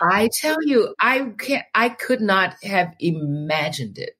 I 0.00 0.28
tell 0.40 0.56
you, 0.62 0.94
I 1.00 1.32
can't, 1.38 1.64
I 1.74 1.88
could 1.88 2.20
not 2.20 2.54
have 2.62 2.94
imagined 2.98 3.98
it. 3.98 4.16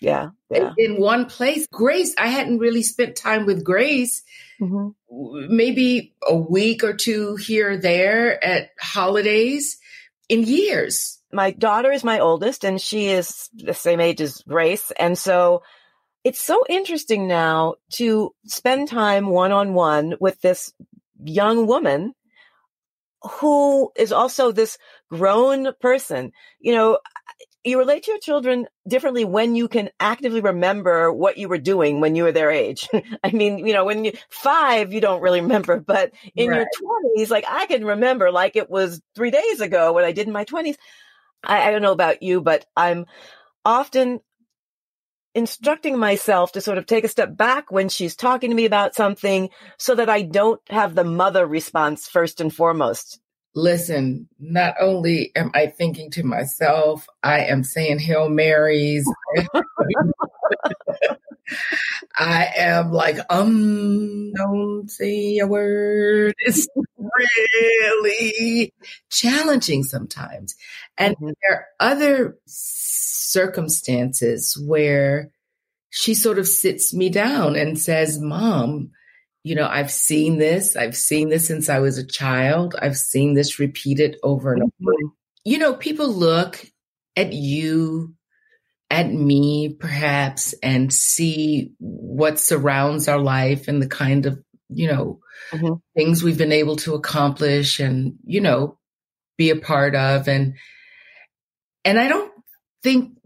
Yeah, 0.00 0.30
yeah. 0.50 0.72
In 0.78 1.00
one 1.00 1.26
place. 1.26 1.68
Grace, 1.70 2.12
I 2.18 2.26
hadn't 2.26 2.58
really 2.58 2.82
spent 2.82 3.14
time 3.14 3.46
with 3.46 3.62
Grace. 3.62 4.24
Mm-hmm. 4.60 5.54
Maybe 5.54 6.16
a 6.26 6.34
week 6.34 6.82
or 6.82 6.94
two 6.94 7.36
here 7.36 7.72
or 7.72 7.76
there 7.76 8.42
at 8.44 8.70
holidays 8.80 9.78
in 10.28 10.42
years. 10.42 11.20
My 11.32 11.52
daughter 11.52 11.92
is 11.92 12.02
my 12.02 12.18
oldest 12.18 12.64
and 12.64 12.80
she 12.80 13.08
is 13.08 13.48
the 13.54 13.74
same 13.74 14.00
age 14.00 14.20
as 14.20 14.42
Grace. 14.48 14.90
And 14.98 15.16
so 15.16 15.62
it's 16.24 16.40
so 16.40 16.62
interesting 16.68 17.26
now 17.26 17.74
to 17.94 18.34
spend 18.46 18.88
time 18.88 19.26
one 19.26 19.52
on 19.52 19.74
one 19.74 20.14
with 20.20 20.40
this 20.40 20.72
young 21.24 21.66
woman 21.66 22.14
who 23.22 23.90
is 23.96 24.12
also 24.12 24.52
this 24.52 24.78
grown 25.10 25.72
person. 25.80 26.32
You 26.60 26.74
know, 26.74 26.98
you 27.64 27.78
relate 27.78 28.04
to 28.04 28.10
your 28.10 28.20
children 28.20 28.66
differently 28.88 29.24
when 29.24 29.54
you 29.54 29.68
can 29.68 29.90
actively 30.00 30.40
remember 30.40 31.12
what 31.12 31.38
you 31.38 31.48
were 31.48 31.58
doing 31.58 32.00
when 32.00 32.16
you 32.16 32.24
were 32.24 32.32
their 32.32 32.50
age. 32.50 32.88
I 33.24 33.30
mean, 33.30 33.66
you 33.66 33.72
know, 33.72 33.84
when 33.84 34.04
you 34.04 34.12
five, 34.30 34.92
you 34.92 35.00
don't 35.00 35.22
really 35.22 35.40
remember, 35.40 35.78
but 35.80 36.12
in 36.34 36.48
right. 36.48 36.56
your 36.56 36.66
twenties, 36.78 37.30
like 37.30 37.44
I 37.48 37.66
can 37.66 37.84
remember 37.84 38.30
like 38.30 38.56
it 38.56 38.70
was 38.70 39.00
three 39.14 39.30
days 39.30 39.60
ago 39.60 39.92
what 39.92 40.04
I 40.04 40.12
did 40.12 40.26
in 40.26 40.32
my 40.32 40.44
twenties. 40.44 40.76
I, 41.44 41.68
I 41.68 41.70
don't 41.70 41.82
know 41.82 41.92
about 41.92 42.22
you, 42.22 42.40
but 42.40 42.64
I'm 42.76 43.06
often 43.64 44.20
instructing 45.34 45.98
myself 45.98 46.52
to 46.52 46.60
sort 46.60 46.78
of 46.78 46.86
take 46.86 47.04
a 47.04 47.08
step 47.08 47.36
back 47.36 47.70
when 47.70 47.88
she's 47.88 48.16
talking 48.16 48.50
to 48.50 48.56
me 48.56 48.64
about 48.64 48.94
something 48.94 49.50
so 49.78 49.94
that 49.94 50.08
I 50.08 50.22
don't 50.22 50.60
have 50.68 50.94
the 50.94 51.04
mother 51.04 51.46
response 51.46 52.08
first 52.08 52.40
and 52.40 52.54
foremost 52.54 53.20
listen, 53.54 54.28
not 54.38 54.74
only 54.80 55.30
am 55.36 55.50
I 55.54 55.66
thinking 55.66 56.10
to 56.12 56.22
myself, 56.22 57.06
I 57.22 57.40
am 57.40 57.64
saying 57.64 57.98
Hail 57.98 58.28
Marys. 58.28 59.06
I 62.16 62.50
am 62.56 62.92
like, 62.92 63.18
um, 63.30 64.32
don't 64.32 64.90
say 64.90 65.38
a 65.38 65.46
word. 65.46 66.34
It's 66.38 66.66
really 66.96 68.72
challenging 69.10 69.84
sometimes. 69.84 70.56
And 70.98 71.14
mm-hmm. 71.16 71.30
there 71.42 71.56
are 71.56 71.66
other 71.80 72.38
circumstances 72.46 74.58
where 74.66 75.30
she 75.90 76.14
sort 76.14 76.38
of 76.38 76.48
sits 76.48 76.94
me 76.94 77.10
down 77.10 77.56
and 77.56 77.78
says, 77.78 78.18
Mom, 78.18 78.92
you 79.44 79.54
know, 79.54 79.66
I've 79.66 79.90
seen 79.90 80.38
this. 80.38 80.76
I've 80.76 80.96
seen 80.96 81.28
this 81.28 81.46
since 81.46 81.68
I 81.68 81.80
was 81.80 81.98
a 81.98 82.06
child. 82.06 82.74
I've 82.80 82.96
seen 82.96 83.34
this 83.34 83.58
repeated 83.58 84.16
over 84.22 84.54
and 84.54 84.62
over. 84.62 84.72
Mm-hmm. 84.80 85.08
You 85.44 85.58
know, 85.58 85.74
people 85.74 86.08
look 86.08 86.64
at 87.16 87.32
you, 87.32 88.14
at 88.92 89.10
me, 89.10 89.70
perhaps, 89.70 90.52
and 90.62 90.92
see 90.92 91.72
what 91.78 92.38
surrounds 92.38 93.08
our 93.08 93.18
life 93.18 93.66
and 93.66 93.80
the 93.80 93.88
kind 93.88 94.26
of, 94.26 94.38
you 94.68 94.86
know, 94.86 95.18
mm-hmm. 95.50 95.72
things 95.96 96.22
we've 96.22 96.36
been 96.36 96.52
able 96.52 96.76
to 96.76 96.92
accomplish 96.92 97.80
and, 97.80 98.16
you 98.22 98.42
know, 98.42 98.78
be 99.38 99.48
a 99.48 99.56
part 99.56 99.94
of. 99.94 100.28
And, 100.28 100.56
and 101.86 101.98
I 101.98 102.06
don't 102.06 102.30
think 102.82 103.16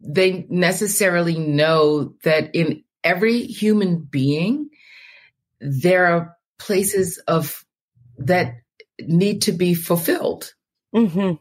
they 0.00 0.46
necessarily 0.48 1.36
know 1.36 2.14
that 2.24 2.54
in 2.54 2.84
every 3.04 3.42
human 3.42 3.98
being, 3.98 4.70
there 5.60 6.06
are 6.06 6.36
places 6.58 7.18
of 7.28 7.62
that 8.16 8.54
need 8.98 9.42
to 9.42 9.52
be 9.52 9.74
fulfilled. 9.74 10.54
Mm-hmm. 10.94 11.34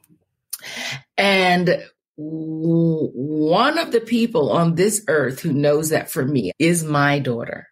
And 1.18 1.86
one 2.22 3.78
of 3.78 3.94
the 3.94 4.02
people 4.02 4.52
on 4.52 4.76
this 4.76 5.06
earth 5.08 5.40
who 5.40 5.54
knows 5.54 5.90
that 5.90 6.12
for 6.12 6.26
me 6.26 6.52
is 6.60 6.84
my 6.84 7.20
daughter. 7.20 7.68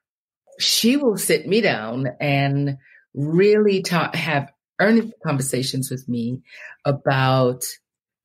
She 0.58 0.96
will 0.96 1.18
sit 1.18 1.46
me 1.48 1.60
down 1.60 2.08
and 2.22 2.78
really 3.14 3.82
talk, 3.82 4.16
have 4.16 4.50
earnest 4.80 5.12
conversations 5.26 5.92
with 5.92 6.08
me 6.08 6.44
about 6.86 7.66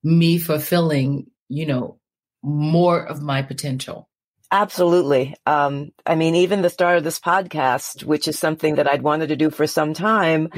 me 0.04 0.38
fulfilling, 0.38 1.26
you 1.48 1.66
know, 1.66 1.98
more 2.42 3.04
of 3.04 3.20
my 3.20 3.42
potential. 3.42 4.08
Absolutely. 4.52 5.34
Um, 5.46 5.92
I 6.04 6.14
mean, 6.14 6.34
even 6.34 6.60
the 6.60 6.68
start 6.68 6.98
of 6.98 7.04
this 7.04 7.18
podcast, 7.18 8.04
which 8.04 8.28
is 8.28 8.38
something 8.38 8.74
that 8.74 8.86
I'd 8.88 9.00
wanted 9.00 9.28
to 9.28 9.36
do 9.36 9.48
for 9.48 9.66
some 9.66 9.94
time, 9.94 10.50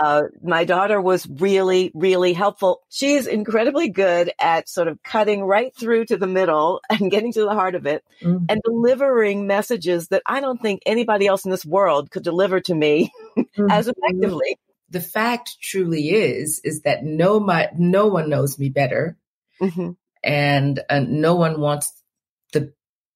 uh, 0.00 0.22
my 0.42 0.64
daughter 0.64 0.98
was 0.98 1.28
really, 1.28 1.92
really 1.94 2.32
helpful. 2.32 2.80
She's 2.88 3.26
incredibly 3.26 3.90
good 3.90 4.32
at 4.40 4.70
sort 4.70 4.88
of 4.88 5.02
cutting 5.02 5.42
right 5.42 5.70
through 5.76 6.06
to 6.06 6.16
the 6.16 6.26
middle 6.26 6.80
and 6.90 7.10
getting 7.10 7.30
to 7.34 7.42
the 7.42 7.52
heart 7.52 7.74
of 7.74 7.84
it 7.84 8.02
mm-hmm. 8.22 8.46
and 8.48 8.62
delivering 8.64 9.46
messages 9.46 10.08
that 10.08 10.22
I 10.24 10.40
don't 10.40 10.60
think 10.60 10.80
anybody 10.86 11.26
else 11.26 11.44
in 11.44 11.50
this 11.50 11.66
world 11.66 12.10
could 12.10 12.24
deliver 12.24 12.58
to 12.60 12.74
me 12.74 13.12
mm-hmm. 13.36 13.70
as 13.70 13.86
effectively. 13.86 14.56
The 14.88 15.00
fact 15.00 15.58
truly 15.60 16.08
is, 16.08 16.62
is 16.64 16.82
that 16.82 17.04
no, 17.04 17.38
my, 17.38 17.68
no 17.76 18.06
one 18.06 18.30
knows 18.30 18.58
me 18.58 18.70
better. 18.70 19.18
Mm-hmm. 19.60 19.90
And 20.24 20.80
uh, 20.88 21.00
no 21.00 21.34
one 21.34 21.60
wants 21.60 21.90
the 21.90 22.01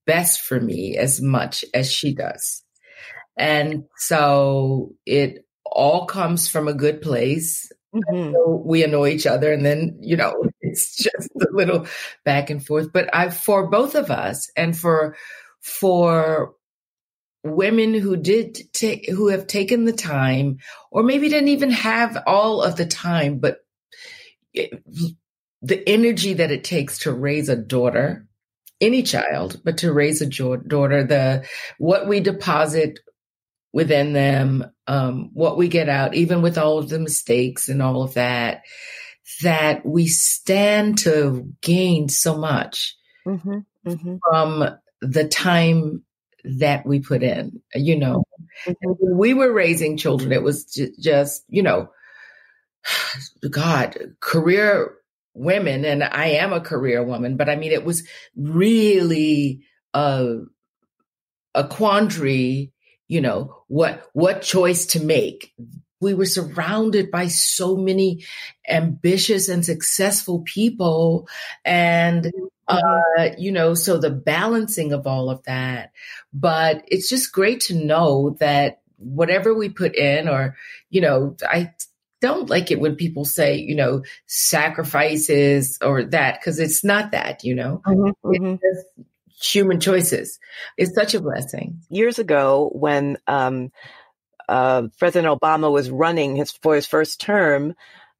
best 0.06 0.40
for 0.40 0.60
me 0.60 0.96
as 0.96 1.20
much 1.20 1.64
as 1.74 1.90
she 1.90 2.14
does. 2.14 2.62
And 3.36 3.84
so 3.96 4.94
it 5.04 5.44
all 5.64 6.06
comes 6.06 6.48
from 6.48 6.68
a 6.68 6.74
good 6.74 7.02
place. 7.02 7.70
Mm-hmm. 7.94 8.32
So 8.32 8.62
we 8.64 8.82
annoy 8.82 9.10
each 9.10 9.26
other 9.26 9.52
and 9.52 9.64
then, 9.64 9.98
you 10.00 10.16
know, 10.16 10.34
it's 10.60 10.96
just 10.96 11.28
a 11.40 11.48
little 11.52 11.86
back 12.24 12.50
and 12.50 12.64
forth. 12.64 12.92
But 12.92 13.14
I, 13.14 13.30
for 13.30 13.68
both 13.68 13.94
of 13.94 14.10
us 14.10 14.50
and 14.56 14.76
for, 14.76 15.16
for 15.60 16.54
women 17.44 17.94
who 17.94 18.16
did 18.16 18.58
take, 18.72 19.08
who 19.08 19.28
have 19.28 19.46
taken 19.46 19.84
the 19.84 19.92
time 19.92 20.58
or 20.90 21.02
maybe 21.02 21.28
didn't 21.28 21.48
even 21.48 21.70
have 21.70 22.22
all 22.26 22.62
of 22.62 22.76
the 22.76 22.86
time, 22.86 23.38
but 23.38 23.58
it, 24.52 24.82
the 25.62 25.88
energy 25.88 26.34
that 26.34 26.50
it 26.50 26.64
takes 26.64 27.00
to 27.00 27.12
raise 27.12 27.48
a 27.48 27.56
daughter 27.56 28.25
any 28.80 29.02
child, 29.02 29.60
but 29.64 29.78
to 29.78 29.92
raise 29.92 30.20
a 30.20 30.26
daughter, 30.26 31.04
the 31.04 31.46
what 31.78 32.06
we 32.06 32.20
deposit 32.20 33.00
within 33.72 34.12
them, 34.12 34.64
um, 34.86 35.30
what 35.32 35.56
we 35.56 35.68
get 35.68 35.88
out, 35.88 36.14
even 36.14 36.42
with 36.42 36.58
all 36.58 36.78
of 36.78 36.88
the 36.88 36.98
mistakes 36.98 37.68
and 37.68 37.82
all 37.82 38.02
of 38.02 38.14
that, 38.14 38.62
that 39.42 39.84
we 39.84 40.06
stand 40.06 40.98
to 40.98 41.52
gain 41.60 42.08
so 42.08 42.38
much 42.38 42.96
mm-hmm, 43.26 43.58
mm-hmm. 43.86 44.16
from 44.28 44.78
the 45.02 45.28
time 45.28 46.02
that 46.44 46.86
we 46.86 47.00
put 47.00 47.22
in. 47.22 47.60
You 47.74 47.98
know, 47.98 48.24
mm-hmm. 48.66 48.72
when 48.98 49.18
we 49.18 49.34
were 49.34 49.52
raising 49.52 49.96
children, 49.96 50.32
it 50.32 50.42
was 50.42 50.64
just, 50.98 51.44
you 51.48 51.62
know, 51.62 51.90
God, 53.50 54.16
career 54.20 54.94
women, 55.36 55.84
and 55.84 56.02
I 56.02 56.26
am 56.28 56.52
a 56.52 56.60
career 56.60 57.04
woman, 57.04 57.36
but 57.36 57.48
I 57.48 57.56
mean, 57.56 57.72
it 57.72 57.84
was 57.84 58.02
really 58.34 59.62
a, 59.92 60.38
a 61.54 61.68
quandary, 61.68 62.72
you 63.06 63.20
know, 63.20 63.62
what, 63.68 64.02
what 64.12 64.42
choice 64.42 64.86
to 64.86 65.00
make. 65.00 65.52
We 66.00 66.14
were 66.14 66.26
surrounded 66.26 67.10
by 67.10 67.28
so 67.28 67.76
many 67.76 68.24
ambitious 68.68 69.48
and 69.48 69.64
successful 69.64 70.42
people. 70.44 71.28
And, 71.64 72.24
mm-hmm. 72.24 72.46
uh, 72.68 73.34
you 73.38 73.52
know, 73.52 73.74
so 73.74 73.98
the 73.98 74.10
balancing 74.10 74.92
of 74.92 75.06
all 75.06 75.30
of 75.30 75.42
that. 75.44 75.92
But 76.32 76.84
it's 76.88 77.08
just 77.08 77.32
great 77.32 77.60
to 77.62 77.74
know 77.74 78.36
that 78.40 78.80
whatever 78.98 79.54
we 79.54 79.68
put 79.68 79.94
in, 79.94 80.28
or, 80.28 80.56
you 80.90 81.00
know, 81.00 81.36
I 81.42 81.72
don't 82.20 82.48
like 82.48 82.70
it 82.70 82.80
when 82.80 82.96
people 82.96 83.24
say, 83.24 83.56
you 83.56 83.74
know, 83.74 84.02
sacrifices 84.26 85.78
or 85.82 86.04
that, 86.04 86.40
because 86.40 86.58
it's 86.58 86.84
not 86.84 87.12
that, 87.12 87.44
you 87.44 87.54
know. 87.54 87.82
Mm-hmm, 87.86 88.28
mm-hmm. 88.28 89.02
human 89.40 89.80
choices. 89.80 90.38
It's 90.76 90.94
such 90.94 91.14
a 91.14 91.20
blessing. 91.20 91.80
Years 91.90 92.18
ago, 92.18 92.70
when 92.72 93.18
um, 93.26 93.70
uh, 94.48 94.88
President 94.98 95.40
Obama 95.40 95.70
was 95.70 95.90
running 95.90 96.36
his 96.36 96.52
for 96.52 96.74
his 96.74 96.86
first 96.86 97.20
term, 97.20 97.74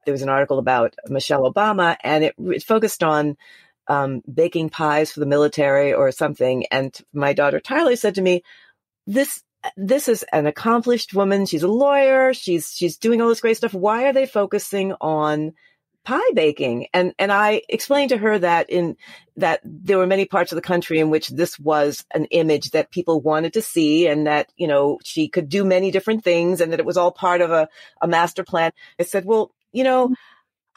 there 0.05 0.13
was 0.13 0.23
an 0.23 0.29
article 0.29 0.59
about 0.59 0.95
Michelle 1.09 1.51
Obama, 1.51 1.97
and 2.03 2.25
it, 2.25 2.35
it 2.39 2.63
focused 2.63 3.03
on 3.03 3.37
um, 3.89 4.23
baking 4.33 4.69
pies 4.69 5.11
for 5.11 5.21
the 5.21 5.27
military 5.27 5.93
or 5.93 6.11
something. 6.13 6.67
And 6.71 6.97
my 7.13 7.33
daughter 7.33 7.61
Tyler 7.61 7.97
said 7.97 8.17
to 8.17 8.23
me, 8.23 8.43
"This 9.07 9.43
this 9.77 10.09
is 10.09 10.25
an 10.33 10.47
accomplished 10.47 11.15
woman. 11.15 11.47
She's 11.47 11.63
a 11.63 11.69
lawyer. 11.69 12.35
She's 12.35 12.73
she's 12.73 12.97
doing 12.97 13.21
all 13.21 13.29
this 13.29 13.41
great 13.41 13.57
stuff. 13.57 13.75
Why 13.75 14.05
are 14.05 14.13
they 14.13 14.27
focusing 14.27 14.93
on 15.01 15.53
pie 16.05 16.31
baking? 16.35 16.89
And 16.93 17.15
and 17.19 17.33
I 17.33 17.63
explained 17.69 18.11
to 18.11 18.19
her 18.19 18.39
that 18.39 18.71
in 18.71 18.97
that 19.37 19.61
there 19.65 19.99
were 19.99 20.07
many 20.07 20.25
parts 20.25 20.53
of 20.53 20.57
the 20.57 20.63
country 20.63 20.99
in 20.99 21.11
which 21.11 21.29
this 21.29 21.59
was 21.59 22.05
an 22.13 22.27
image 22.27 22.71
that 22.71 22.91
people 22.91 23.21
wanted 23.21 23.53
to 23.55 23.63
see, 23.63 24.07
and 24.07 24.27
that 24.27 24.53
you 24.57 24.67
know 24.67 24.99
she 25.05 25.29
could 25.29 25.49
do 25.49 25.65
many 25.65 25.91
different 25.91 26.25
things, 26.25 26.61
and 26.61 26.73
that 26.73 26.81
it 26.81 26.87
was 26.87 26.97
all 26.97 27.13
part 27.13 27.41
of 27.41 27.51
a, 27.51 27.69
a 28.01 28.09
master 28.09 28.45
plan. 28.45 28.73
I 28.99 29.05
said, 29.05 29.25
well, 29.25 29.53
you 29.73 29.85
know. 29.85 30.15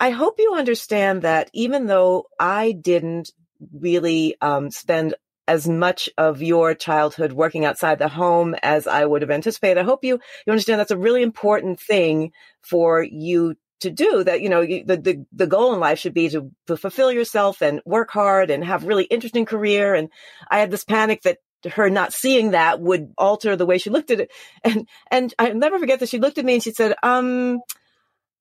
I 0.01 0.11
hope 0.11 0.35
you 0.39 0.53
understand 0.53 1.23
that 1.23 1.49
even 1.51 1.85
though 1.85 2.27
I 2.39 2.71
didn't 2.71 3.33
really 3.73 4.37
um, 4.39 4.71
spend 4.71 5.13
as 5.49 5.67
much 5.67 6.07
of 6.15 6.43
your 6.43 6.75
childhood 6.75 7.33
working 7.33 7.65
outside 7.65 7.97
the 7.97 8.07
home 8.07 8.55
as 8.61 8.85
I 8.85 9.03
would 9.03 9.23
have 9.23 9.31
anticipated. 9.31 9.79
I 9.79 9.83
hope 9.83 10.03
you, 10.03 10.19
you 10.45 10.51
understand 10.51 10.79
that's 10.79 10.91
a 10.91 10.97
really 10.97 11.23
important 11.23 11.79
thing 11.79 12.31
for 12.61 13.01
you 13.01 13.55
to 13.79 13.89
do 13.89 14.23
that, 14.25 14.41
you 14.41 14.49
know, 14.49 14.61
you, 14.61 14.83
the, 14.85 14.97
the, 14.97 15.25
the 15.31 15.47
goal 15.47 15.73
in 15.73 15.79
life 15.79 15.97
should 15.97 16.13
be 16.13 16.29
to, 16.29 16.51
to 16.67 16.77
fulfill 16.77 17.11
yourself 17.11 17.63
and 17.63 17.81
work 17.83 18.11
hard 18.11 18.51
and 18.51 18.63
have 18.63 18.85
really 18.85 19.05
interesting 19.05 19.45
career. 19.45 19.95
And 19.95 20.09
I 20.51 20.59
had 20.59 20.69
this 20.69 20.83
panic 20.83 21.23
that 21.23 21.39
her 21.71 21.89
not 21.89 22.13
seeing 22.13 22.51
that 22.51 22.79
would 22.79 23.11
alter 23.17 23.55
the 23.55 23.65
way 23.65 23.79
she 23.79 23.89
looked 23.89 24.11
at 24.11 24.19
it. 24.19 24.31
And, 24.63 24.87
and 25.09 25.33
I 25.39 25.51
never 25.53 25.79
forget 25.79 25.99
that 26.01 26.09
she 26.09 26.19
looked 26.19 26.37
at 26.37 26.45
me 26.45 26.55
and 26.55 26.63
she 26.63 26.73
said, 26.73 26.93
um, 27.01 27.59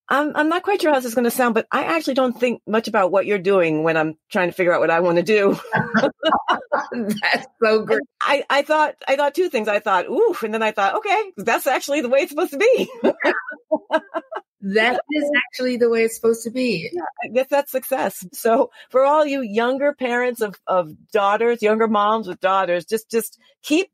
I'm, 0.09 0.35
I'm 0.35 0.49
not 0.49 0.63
quite 0.63 0.81
sure 0.81 0.91
how 0.91 0.99
this 0.99 1.05
is 1.05 1.15
going 1.15 1.25
to 1.25 1.31
sound, 1.31 1.55
but 1.55 1.67
I 1.71 1.85
actually 1.85 2.15
don't 2.15 2.39
think 2.39 2.63
much 2.67 2.89
about 2.89 3.13
what 3.13 3.27
you're 3.27 3.39
doing 3.39 3.83
when 3.83 3.97
I'm 3.97 4.17
trying 4.31 4.49
to 4.49 4.55
figure 4.55 4.73
out 4.73 4.81
what 4.81 4.91
I 4.91 5.01
want 5.01 5.17
to 5.17 5.23
do. 5.23 5.59
that's 6.93 7.47
so 7.63 7.85
great. 7.85 8.01
I, 8.21 8.45
I 8.49 8.63
thought, 8.63 8.95
I 9.07 9.17
thought 9.17 9.35
two 9.35 9.51
things. 9.51 9.69
I 9.69 9.81
thought, 9.81 10.07
ooh, 10.07 10.35
and 10.43 10.55
then 10.55 10.63
I 10.63 10.73
thought, 10.73 10.97
okay, 10.97 11.33
that's 11.37 11.67
actually 11.67 12.01
the 12.01 12.09
way 12.09 12.21
it's 12.21 12.31
supposed 12.31 12.53
to 12.53 12.59
be. 12.59 12.91
that 14.63 15.01
is 15.11 15.31
actually 15.47 15.77
the 15.77 15.91
way 15.91 16.05
it's 16.05 16.17
supposed 16.17 16.45
to 16.45 16.51
be. 16.51 16.89
Yeah, 16.91 17.03
I 17.25 17.29
guess 17.29 17.47
that's 17.51 17.71
success. 17.71 18.27
So 18.33 18.71
for 18.89 19.05
all 19.05 19.27
you 19.27 19.43
younger 19.43 19.93
parents 19.93 20.41
of, 20.41 20.59
of 20.67 20.91
daughters, 21.13 21.63
younger 21.63 21.87
moms 21.87 22.27
with 22.27 22.41
daughters, 22.41 22.87
just, 22.87 23.11
just 23.11 23.39
keep 23.63 23.91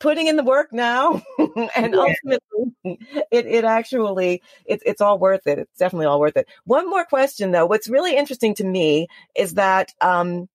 putting 0.00 0.26
in 0.26 0.36
the 0.36 0.42
work 0.42 0.72
now 0.72 1.22
and 1.76 1.94
yeah. 1.94 2.00
ultimately 2.00 2.98
it, 3.30 3.46
it 3.46 3.64
actually 3.64 4.42
it's 4.66 4.82
it's 4.84 5.00
all 5.00 5.18
worth 5.18 5.46
it. 5.46 5.58
It's 5.58 5.78
definitely 5.78 6.06
all 6.06 6.20
worth 6.20 6.36
it. 6.36 6.48
One 6.64 6.88
more 6.88 7.04
question 7.04 7.50
though. 7.50 7.66
What's 7.66 7.88
really 7.88 8.16
interesting 8.16 8.54
to 8.56 8.64
me 8.64 9.08
is 9.34 9.54
that 9.54 9.92
um, 10.00 10.48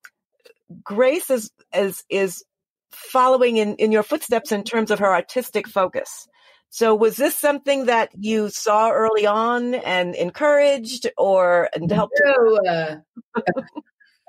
grace 0.83 1.29
is 1.29 1.51
is 1.73 2.03
is 2.09 2.43
following 2.91 3.57
in 3.57 3.75
in 3.75 3.91
your 3.91 4.03
footsteps 4.03 4.51
in 4.51 4.63
terms 4.63 4.91
of 4.91 4.99
her 4.99 5.13
artistic 5.13 5.67
focus. 5.67 6.27
So 6.71 6.93
was 6.93 7.17
this 7.17 7.35
something 7.35 7.85
that 7.87 8.11
you 8.15 8.49
saw 8.49 8.91
early 8.91 9.25
on 9.25 9.73
and 9.73 10.13
encouraged 10.13 11.09
or 11.17 11.69
and 11.73 11.91
helped 11.91 12.21
no, 12.23 13.01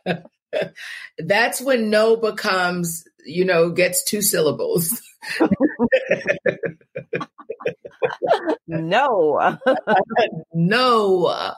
uh, 0.06 0.14
That's 1.18 1.60
when 1.60 1.90
no 1.90 2.16
becomes, 2.16 3.04
you 3.24 3.44
know, 3.44 3.70
gets 3.70 4.04
two 4.04 4.22
syllables. 4.22 5.00
no. 8.66 9.58
no. 10.54 11.26
Uh, 11.26 11.54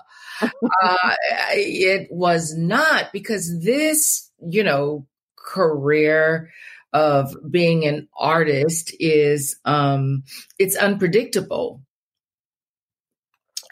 it 1.53 2.09
was 2.11 2.57
not 2.57 3.13
because 3.13 3.63
this, 3.63 4.31
you 4.41 4.65
know, 4.65 5.07
career 5.37 6.51
of 6.93 7.35
being 7.51 7.87
an 7.87 8.09
artist 8.17 8.95
is 9.01 9.57
um 9.65 10.25
it's 10.59 10.77
unpredictable 10.77 11.83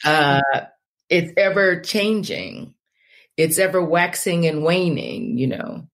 uh 0.04 0.40
it's 1.10 1.32
ever 1.36 1.80
changing 1.80 2.74
it's 3.40 3.58
ever 3.58 3.82
waxing 3.82 4.46
and 4.46 4.62
waning 4.62 5.36
you 5.38 5.46
know 5.46 5.86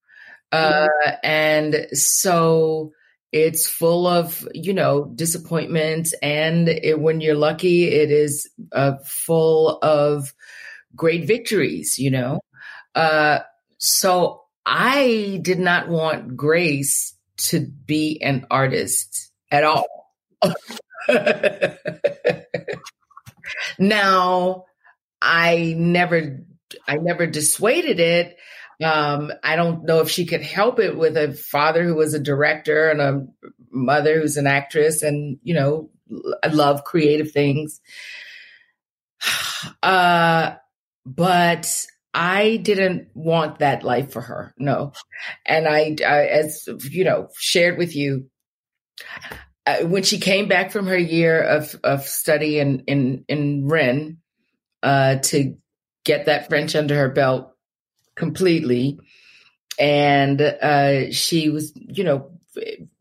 uh 0.52 0.86
mm-hmm. 0.86 1.10
and 1.22 1.86
so 1.92 2.92
it's 3.32 3.68
full 3.68 4.06
of 4.06 4.46
you 4.54 4.72
know 4.72 5.04
disappointments 5.14 6.14
and 6.22 6.68
it, 6.68 7.00
when 7.00 7.20
you're 7.20 7.34
lucky 7.34 7.84
it 7.88 8.10
is 8.10 8.48
uh, 8.72 8.92
full 9.04 9.78
of 9.82 10.32
great 10.94 11.26
victories 11.26 11.98
you 11.98 12.10
know 12.10 12.40
uh 12.94 13.40
so 13.78 14.42
i 14.64 15.38
did 15.42 15.58
not 15.58 15.88
want 15.88 16.36
grace 16.36 17.16
to 17.36 17.60
be 17.60 18.20
an 18.22 18.46
artist 18.50 19.30
at 19.50 19.64
all. 19.64 20.14
now, 23.78 24.64
I 25.20 25.74
never, 25.76 26.40
I 26.86 26.96
never 26.96 27.26
dissuaded 27.26 28.00
it. 28.00 28.36
Um, 28.82 29.32
I 29.42 29.56
don't 29.56 29.84
know 29.84 30.00
if 30.00 30.10
she 30.10 30.26
could 30.26 30.42
help 30.42 30.78
it 30.78 30.96
with 30.96 31.16
a 31.16 31.32
father 31.32 31.84
who 31.84 31.94
was 31.94 32.12
a 32.12 32.20
director 32.20 32.90
and 32.90 33.00
a 33.00 33.26
mother 33.70 34.20
who's 34.20 34.36
an 34.36 34.46
actress, 34.46 35.02
and 35.02 35.38
you 35.42 35.54
know, 35.54 35.90
I 36.42 36.48
love 36.48 36.84
creative 36.84 37.32
things. 37.32 37.80
Uh, 39.82 40.54
but 41.04 41.86
I 42.12 42.56
didn't 42.56 43.08
want 43.14 43.58
that 43.58 43.82
life 43.82 44.12
for 44.12 44.22
her. 44.22 44.54
No. 44.58 44.92
And 45.44 45.68
I, 45.68 45.96
I 46.04 46.26
as 46.26 46.66
you 46.90 47.04
know, 47.04 47.28
shared 47.38 47.76
with 47.76 47.94
you, 47.94 48.30
uh, 49.66 49.78
when 49.80 50.02
she 50.02 50.18
came 50.18 50.48
back 50.48 50.70
from 50.70 50.86
her 50.86 50.96
year 50.96 51.42
of, 51.42 51.78
of 51.84 52.06
study 52.06 52.58
in, 52.58 52.80
in, 52.86 53.24
in 53.28 53.68
Rennes, 53.68 54.16
uh, 54.82 55.16
to 55.16 55.56
get 56.06 56.24
that 56.24 56.48
French 56.48 56.74
under 56.74 56.96
her 56.96 57.10
belt 57.10 57.52
completely. 58.14 58.98
And, 59.78 60.40
uh, 60.40 61.12
she 61.12 61.50
was, 61.50 61.74
you 61.76 62.04
know, 62.04 62.30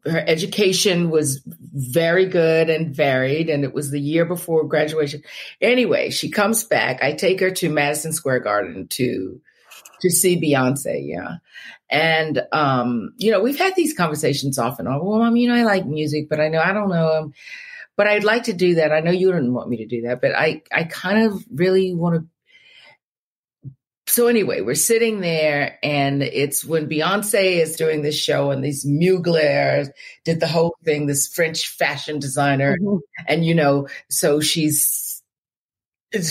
her 0.06 0.24
education 0.28 1.10
was 1.10 1.41
very 1.46 2.26
good 2.26 2.70
and 2.70 2.96
varied 2.96 3.50
and 3.50 3.63
it 3.63 3.74
was 3.74 3.91
the 3.91 4.00
year 4.00 4.26
before 4.26 4.68
graduation. 4.68 5.24
Anyway 5.62 6.10
she 6.10 6.30
comes 6.30 6.63
back. 6.63 7.02
I 7.02 7.13
take 7.13 7.39
her 7.39 7.52
to 7.52 7.70
madison 7.70 8.13
square 8.13 8.39
garden 8.39 8.88
to 8.89 9.41
to 10.02 10.10
see 10.10 10.39
beyonce 10.39 11.02
yeah. 11.08 11.38
And 11.89 12.41
um 12.52 13.13
you 13.18 13.32
know 13.32 13.41
we've 13.41 13.58
had 13.58 13.76
these 13.76 13.96
conversations 13.96 14.60
often 14.60 14.88
on. 14.88 15.04
Well 15.04 15.20
mom 15.20 15.36
you 15.36 15.48
know 15.48 15.56
i 15.56 15.63
like 15.63 15.86
music 15.86 16.30
but 16.30 16.39
i 16.39 16.50
know 16.50 16.60
i 16.60 16.74
don't 16.74 16.89
know 16.89 17.13
um, 17.13 17.34
but 17.98 18.08
i'd 18.08 18.24
like 18.24 18.44
to 18.44 18.54
do 18.54 18.76
that. 18.76 18.91
I 18.91 19.00
know 19.00 19.12
you 19.12 19.32
didn't 19.32 19.54
want 19.54 19.70
me 19.70 19.78
to 19.78 19.88
do 19.88 20.02
that 20.04 20.22
but 20.22 20.36
i 20.36 20.62
i 20.72 20.84
kind 20.84 21.26
of 21.26 21.44
really 21.54 21.94
want 21.96 22.15
to 22.15 22.28
so 24.15 24.28
anyway, 24.28 24.62
we're 24.62 24.75
sitting 24.75 25.19
there 25.19 25.78
and 25.84 26.23
it's 26.23 26.63
when 26.63 26.88
Beyonce 26.88 27.62
is 27.62 27.75
doing 27.75 28.01
this 28.01 28.17
show 28.17 28.49
and 28.49 28.63
these 28.63 28.86
Mugler 28.86 29.89
did 30.23 30.39
the 30.39 30.47
whole 30.47 30.73
thing, 30.86 31.06
this 31.06 31.28
French 31.28 31.67
fashion 31.67 32.19
designer. 32.19 32.78
Mm-hmm. 32.78 32.99
And, 33.28 33.45
you 33.45 33.54
know, 33.54 33.89
so 34.10 34.39
she's, 34.39 35.21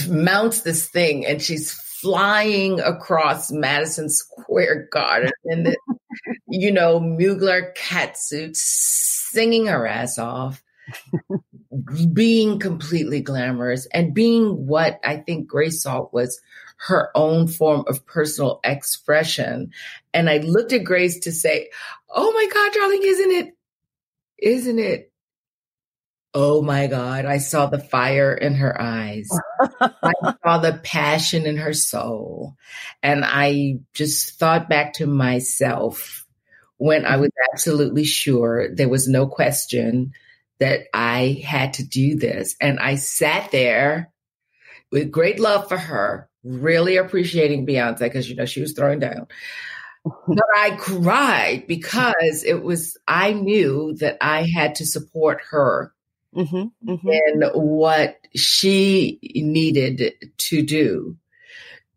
mounts 0.08 0.62
this 0.62 0.88
thing 0.88 1.26
and 1.26 1.42
she's 1.42 1.72
flying 1.72 2.80
across 2.80 3.52
Madison 3.52 4.08
Square 4.08 4.88
Garden 4.90 5.30
in 5.44 5.64
the, 5.64 5.76
you 6.48 6.72
know, 6.72 6.98
Mugler 6.98 7.76
catsuit, 7.76 8.56
singing 8.56 9.66
her 9.66 9.86
ass 9.86 10.18
off, 10.18 10.62
being 12.14 12.58
completely 12.58 13.20
glamorous 13.20 13.84
and 13.92 14.14
being 14.14 14.66
what 14.66 15.00
I 15.04 15.18
think 15.18 15.48
Grace 15.48 15.82
Salt 15.82 16.14
was 16.14 16.40
her 16.76 17.10
own 17.14 17.48
form 17.48 17.84
of 17.86 18.06
personal 18.06 18.60
expression. 18.64 19.70
And 20.12 20.28
I 20.28 20.38
looked 20.38 20.72
at 20.72 20.84
Grace 20.84 21.20
to 21.20 21.32
say, 21.32 21.70
Oh 22.10 22.32
my 22.32 22.46
God, 22.52 22.72
darling, 22.72 23.02
isn't 23.02 23.30
it? 23.30 23.56
Isn't 24.38 24.78
it? 24.78 25.12
Oh 26.36 26.62
my 26.62 26.88
God, 26.88 27.26
I 27.26 27.38
saw 27.38 27.66
the 27.66 27.78
fire 27.78 28.34
in 28.34 28.56
her 28.56 28.80
eyes. 28.80 29.28
I 29.80 30.12
saw 30.42 30.58
the 30.58 30.80
passion 30.82 31.46
in 31.46 31.56
her 31.58 31.72
soul. 31.72 32.56
And 33.04 33.24
I 33.24 33.76
just 33.92 34.38
thought 34.38 34.68
back 34.68 34.94
to 34.94 35.06
myself 35.06 36.26
when 36.76 37.06
I 37.06 37.16
was 37.16 37.30
absolutely 37.52 38.04
sure 38.04 38.74
there 38.74 38.88
was 38.88 39.06
no 39.06 39.28
question 39.28 40.12
that 40.58 40.80
I 40.92 41.42
had 41.44 41.74
to 41.74 41.86
do 41.86 42.16
this. 42.16 42.56
And 42.60 42.80
I 42.80 42.96
sat 42.96 43.52
there 43.52 44.12
with 44.90 45.10
great 45.10 45.38
love 45.38 45.68
for 45.68 45.76
her, 45.76 46.28
really 46.44 46.96
appreciating 46.96 47.66
Beyonce 47.66 48.00
because 48.00 48.28
you 48.28 48.36
know 48.36 48.46
she 48.46 48.60
was 48.60 48.72
throwing 48.72 49.00
down. 49.00 49.26
but 50.04 50.44
I 50.56 50.76
cried 50.78 51.64
because 51.66 52.44
it 52.44 52.62
was 52.62 52.96
I 53.08 53.32
knew 53.32 53.94
that 54.00 54.18
I 54.20 54.46
had 54.54 54.74
to 54.76 54.86
support 54.86 55.40
her 55.50 55.94
mm-hmm, 56.34 56.90
mm-hmm. 56.90 57.08
in 57.08 57.42
what 57.54 58.18
she 58.34 59.18
needed 59.34 60.14
to 60.36 60.62
do 60.62 61.16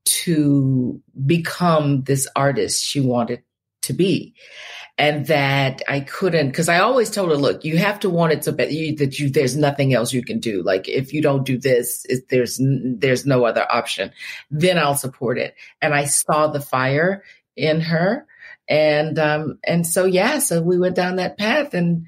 to 0.05 1.01
become 1.25 2.03
this 2.03 2.27
artist 2.33 2.81
she 2.81 3.01
wanted 3.01 3.43
to 3.81 3.93
be 3.93 4.33
and 4.97 5.27
that 5.27 5.81
I 5.87 5.99
couldn't 5.99 6.47
because 6.47 6.69
I 6.69 6.79
always 6.79 7.11
told 7.11 7.29
her, 7.29 7.37
look, 7.37 7.63
you 7.63 7.77
have 7.77 7.99
to 7.99 8.09
want 8.09 8.33
it 8.33 8.43
so 8.43 8.51
bad 8.51 8.71
you, 8.71 8.95
that 8.95 9.19
you 9.19 9.29
there's 9.29 9.55
nothing 9.55 9.93
else 9.93 10.11
you 10.11 10.23
can 10.23 10.39
do. 10.39 10.63
Like 10.63 10.87
if 10.89 11.13
you 11.13 11.21
don't 11.21 11.45
do 11.45 11.57
this, 11.57 12.05
it, 12.05 12.29
there's 12.29 12.59
there's 12.61 13.25
no 13.25 13.45
other 13.45 13.65
option. 13.69 14.11
Then 14.49 14.77
I'll 14.77 14.95
support 14.95 15.37
it. 15.37 15.55
And 15.81 15.93
I 15.93 16.05
saw 16.05 16.47
the 16.47 16.61
fire 16.61 17.23
in 17.55 17.81
her, 17.81 18.25
and 18.67 19.19
um 19.19 19.59
and 19.63 19.85
so 19.85 20.05
yeah, 20.05 20.39
so 20.39 20.61
we 20.61 20.79
went 20.79 20.95
down 20.95 21.17
that 21.17 21.37
path, 21.37 21.73
and 21.75 22.07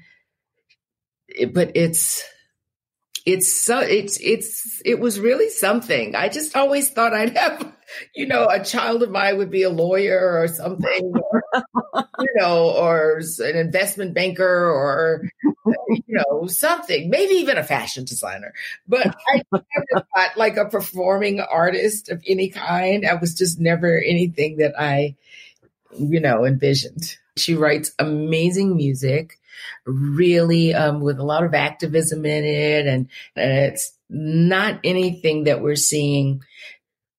but 1.52 1.72
it's 1.76 2.24
it's 3.26 3.52
so 3.52 3.80
it's 3.80 4.18
it's 4.20 4.82
it 4.84 4.98
was 4.98 5.20
really 5.20 5.50
something. 5.50 6.14
I 6.14 6.28
just 6.28 6.56
always 6.56 6.90
thought 6.90 7.14
I'd 7.14 7.36
have 7.36 7.72
you 8.14 8.26
know, 8.26 8.48
a 8.48 8.62
child 8.62 9.02
of 9.02 9.10
mine 9.10 9.38
would 9.38 9.50
be 9.50 9.62
a 9.62 9.70
lawyer 9.70 10.40
or 10.40 10.48
something, 10.48 11.12
or, 11.14 11.42
you 12.18 12.28
know, 12.36 12.70
or 12.70 13.20
an 13.40 13.56
investment 13.56 14.14
banker 14.14 14.70
or, 14.70 15.28
you 15.88 16.02
know, 16.08 16.46
something, 16.46 17.10
maybe 17.10 17.34
even 17.34 17.58
a 17.58 17.64
fashion 17.64 18.04
designer. 18.04 18.52
But 18.86 19.14
I 19.28 19.42
never 19.52 20.06
thought 20.14 20.36
like 20.36 20.56
a 20.56 20.68
performing 20.68 21.40
artist 21.40 22.08
of 22.08 22.22
any 22.26 22.48
kind. 22.48 23.06
I 23.06 23.14
was 23.14 23.34
just 23.34 23.60
never 23.60 23.98
anything 23.98 24.58
that 24.58 24.74
I, 24.78 25.16
you 25.98 26.20
know, 26.20 26.44
envisioned. 26.44 27.16
She 27.36 27.54
writes 27.54 27.92
amazing 27.98 28.76
music, 28.76 29.38
really 29.84 30.74
um, 30.74 31.00
with 31.00 31.18
a 31.18 31.24
lot 31.24 31.44
of 31.44 31.54
activism 31.54 32.24
in 32.24 32.44
it, 32.44 32.86
and, 32.86 33.08
and 33.36 33.52
it's 33.72 33.92
not 34.08 34.80
anything 34.84 35.44
that 35.44 35.62
we're 35.62 35.76
seeing 35.76 36.42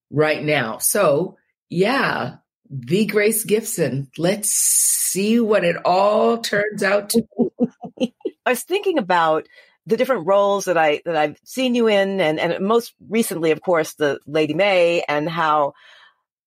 right 0.09 0.43
now. 0.43 0.77
So, 0.77 1.37
yeah, 1.69 2.35
the 2.69 3.05
Grace 3.05 3.43
Gibson. 3.43 4.09
Let's 4.17 4.49
see 4.49 5.39
what 5.39 5.63
it 5.63 5.77
all 5.85 6.37
turns 6.37 6.83
out 6.83 7.09
to 7.09 7.27
be. 7.97 8.13
I 8.45 8.51
was 8.51 8.63
thinking 8.63 8.97
about 8.97 9.47
the 9.85 9.97
different 9.97 10.25
roles 10.27 10.65
that 10.65 10.77
I 10.77 11.01
that 11.05 11.15
I've 11.15 11.37
seen 11.43 11.75
you 11.75 11.87
in, 11.87 12.21
and 12.21 12.39
and 12.39 12.65
most 12.65 12.93
recently, 13.09 13.51
of 13.51 13.61
course, 13.61 13.93
the 13.93 14.19
Lady 14.25 14.53
Mae, 14.53 15.03
and 15.07 15.29
how 15.29 15.73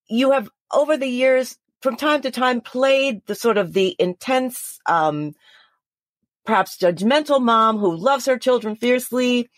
you 0.08 0.32
have 0.32 0.48
over 0.72 0.96
the 0.96 1.06
years, 1.06 1.56
from 1.82 1.96
time 1.96 2.22
to 2.22 2.30
time, 2.30 2.60
played 2.60 3.24
the 3.26 3.34
sort 3.34 3.58
of 3.58 3.72
the 3.72 3.94
intense, 3.98 4.78
um, 4.86 5.34
perhaps 6.44 6.78
judgmental 6.78 7.42
mom 7.42 7.78
who 7.78 7.96
loves 7.96 8.26
her 8.26 8.38
children 8.38 8.76
fiercely, 8.76 9.50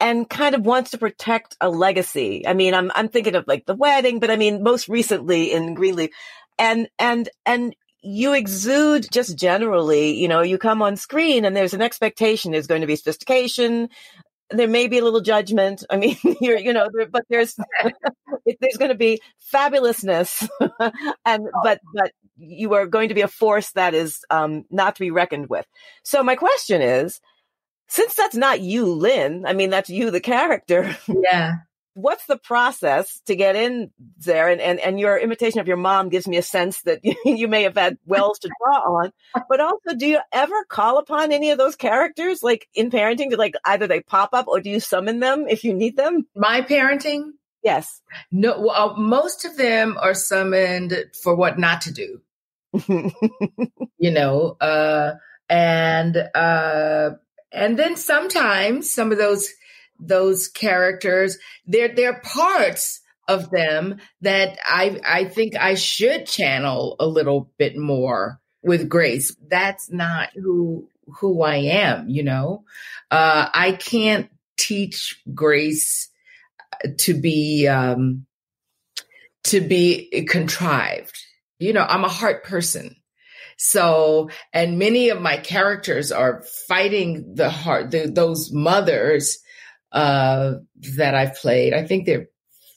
and 0.00 0.28
kind 0.28 0.54
of 0.54 0.66
wants 0.66 0.90
to 0.90 0.98
protect 0.98 1.56
a 1.60 1.70
legacy. 1.70 2.46
I 2.46 2.54
mean, 2.54 2.74
I'm 2.74 2.90
I'm 2.94 3.08
thinking 3.08 3.34
of 3.34 3.46
like 3.46 3.66
the 3.66 3.74
wedding, 3.74 4.20
but 4.20 4.30
I 4.30 4.36
mean 4.36 4.62
most 4.62 4.88
recently 4.88 5.52
in 5.52 5.74
Greenleaf. 5.74 6.10
And 6.58 6.88
and 6.98 7.28
and 7.44 7.74
you 8.02 8.34
exude 8.34 9.06
just 9.10 9.36
generally, 9.36 10.12
you 10.12 10.28
know, 10.28 10.42
you 10.42 10.58
come 10.58 10.80
on 10.80 10.96
screen 10.96 11.44
and 11.44 11.56
there's 11.56 11.74
an 11.74 11.82
expectation 11.82 12.52
there's 12.52 12.68
going 12.68 12.82
to 12.82 12.86
be 12.86 12.96
sophistication, 12.96 13.88
there 14.50 14.68
may 14.68 14.86
be 14.86 14.98
a 14.98 15.04
little 15.04 15.20
judgment. 15.20 15.84
I 15.90 15.96
mean, 15.96 16.16
you're, 16.40 16.58
you 16.58 16.72
know, 16.72 16.88
but 17.10 17.24
there's 17.28 17.56
there's 18.60 18.76
going 18.78 18.90
to 18.90 18.96
be 18.96 19.20
fabulousness, 19.52 20.48
and 21.24 21.48
oh. 21.48 21.60
but 21.62 21.80
but 21.94 22.12
you 22.38 22.74
are 22.74 22.86
going 22.86 23.08
to 23.08 23.14
be 23.14 23.22
a 23.22 23.28
force 23.28 23.72
that 23.72 23.94
is 23.94 24.24
um, 24.30 24.64
not 24.70 24.96
to 24.96 25.00
be 25.00 25.10
reckoned 25.10 25.48
with. 25.48 25.66
So 26.02 26.22
my 26.22 26.36
question 26.36 26.82
is, 26.82 27.20
since 27.88 28.14
that's 28.14 28.36
not 28.36 28.60
you, 28.60 28.86
Lynn, 28.86 29.44
I 29.46 29.52
mean 29.52 29.70
that's 29.70 29.90
you, 29.90 30.10
the 30.10 30.20
character. 30.20 30.96
Yeah 31.08 31.54
what's 31.96 32.26
the 32.26 32.36
process 32.36 33.20
to 33.26 33.34
get 33.34 33.56
in 33.56 33.90
there? 34.18 34.48
And, 34.48 34.60
and, 34.60 34.78
and 34.78 35.00
your 35.00 35.18
imitation 35.18 35.60
of 35.60 35.66
your 35.66 35.78
mom 35.78 36.10
gives 36.10 36.28
me 36.28 36.36
a 36.36 36.42
sense 36.42 36.82
that 36.82 37.00
you 37.24 37.48
may 37.48 37.62
have 37.62 37.76
had 37.76 37.98
wells 38.06 38.38
to 38.40 38.50
draw 38.60 38.98
on. 38.98 39.12
But 39.48 39.60
also, 39.60 39.94
do 39.96 40.06
you 40.06 40.20
ever 40.32 40.64
call 40.68 40.98
upon 40.98 41.32
any 41.32 41.50
of 41.50 41.58
those 41.58 41.74
characters, 41.74 42.42
like 42.42 42.68
in 42.74 42.90
parenting, 42.90 43.30
to 43.30 43.36
like 43.36 43.54
either 43.64 43.86
they 43.86 44.00
pop 44.00 44.30
up 44.34 44.46
or 44.46 44.60
do 44.60 44.70
you 44.70 44.78
summon 44.78 45.20
them 45.20 45.46
if 45.48 45.64
you 45.64 45.72
need 45.72 45.96
them? 45.96 46.26
My 46.36 46.60
parenting? 46.60 47.30
Yes. 47.62 48.02
No, 48.30 48.60
well, 48.60 48.96
most 48.96 49.44
of 49.44 49.56
them 49.56 49.96
are 50.00 50.14
summoned 50.14 50.94
for 51.22 51.34
what 51.34 51.58
not 51.58 51.80
to 51.82 51.92
do. 51.92 52.20
you 53.98 54.10
know, 54.10 54.56
uh, 54.60 55.14
and, 55.48 56.16
uh, 56.34 57.10
and 57.52 57.78
then 57.78 57.96
sometimes 57.96 58.92
some 58.92 59.12
of 59.12 59.18
those 59.18 59.48
those 59.98 60.48
characters. 60.48 61.38
They're 61.66 61.94
they're 61.94 62.20
parts 62.20 63.00
of 63.28 63.50
them 63.50 63.98
that 64.20 64.58
I 64.64 65.00
I 65.04 65.24
think 65.24 65.56
I 65.56 65.74
should 65.74 66.26
channel 66.26 66.96
a 67.00 67.06
little 67.06 67.50
bit 67.58 67.76
more 67.76 68.40
with 68.62 68.88
Grace. 68.88 69.34
That's 69.48 69.90
not 69.90 70.30
who 70.34 70.88
who 71.20 71.42
I 71.42 71.56
am, 71.56 72.08
you 72.08 72.22
know. 72.22 72.64
Uh, 73.10 73.48
I 73.52 73.72
can't 73.72 74.28
teach 74.56 75.22
Grace 75.32 76.08
to 76.98 77.14
be 77.14 77.66
um, 77.68 78.26
to 79.44 79.60
be 79.60 80.26
contrived. 80.28 81.16
You 81.58 81.72
know, 81.72 81.84
I'm 81.88 82.04
a 82.04 82.08
heart 82.08 82.44
person. 82.44 82.96
So, 83.58 84.28
and 84.52 84.78
many 84.78 85.08
of 85.08 85.20
my 85.20 85.38
characters 85.38 86.12
are 86.12 86.44
fighting 86.68 87.34
the 87.34 87.48
heart, 87.48 87.90
the, 87.90 88.06
those 88.06 88.52
mothers 88.52 89.38
uh, 89.92 90.54
that 90.96 91.14
I've 91.14 91.36
played. 91.36 91.72
I 91.72 91.86
think 91.86 92.04
there 92.04 92.20
are 92.20 92.26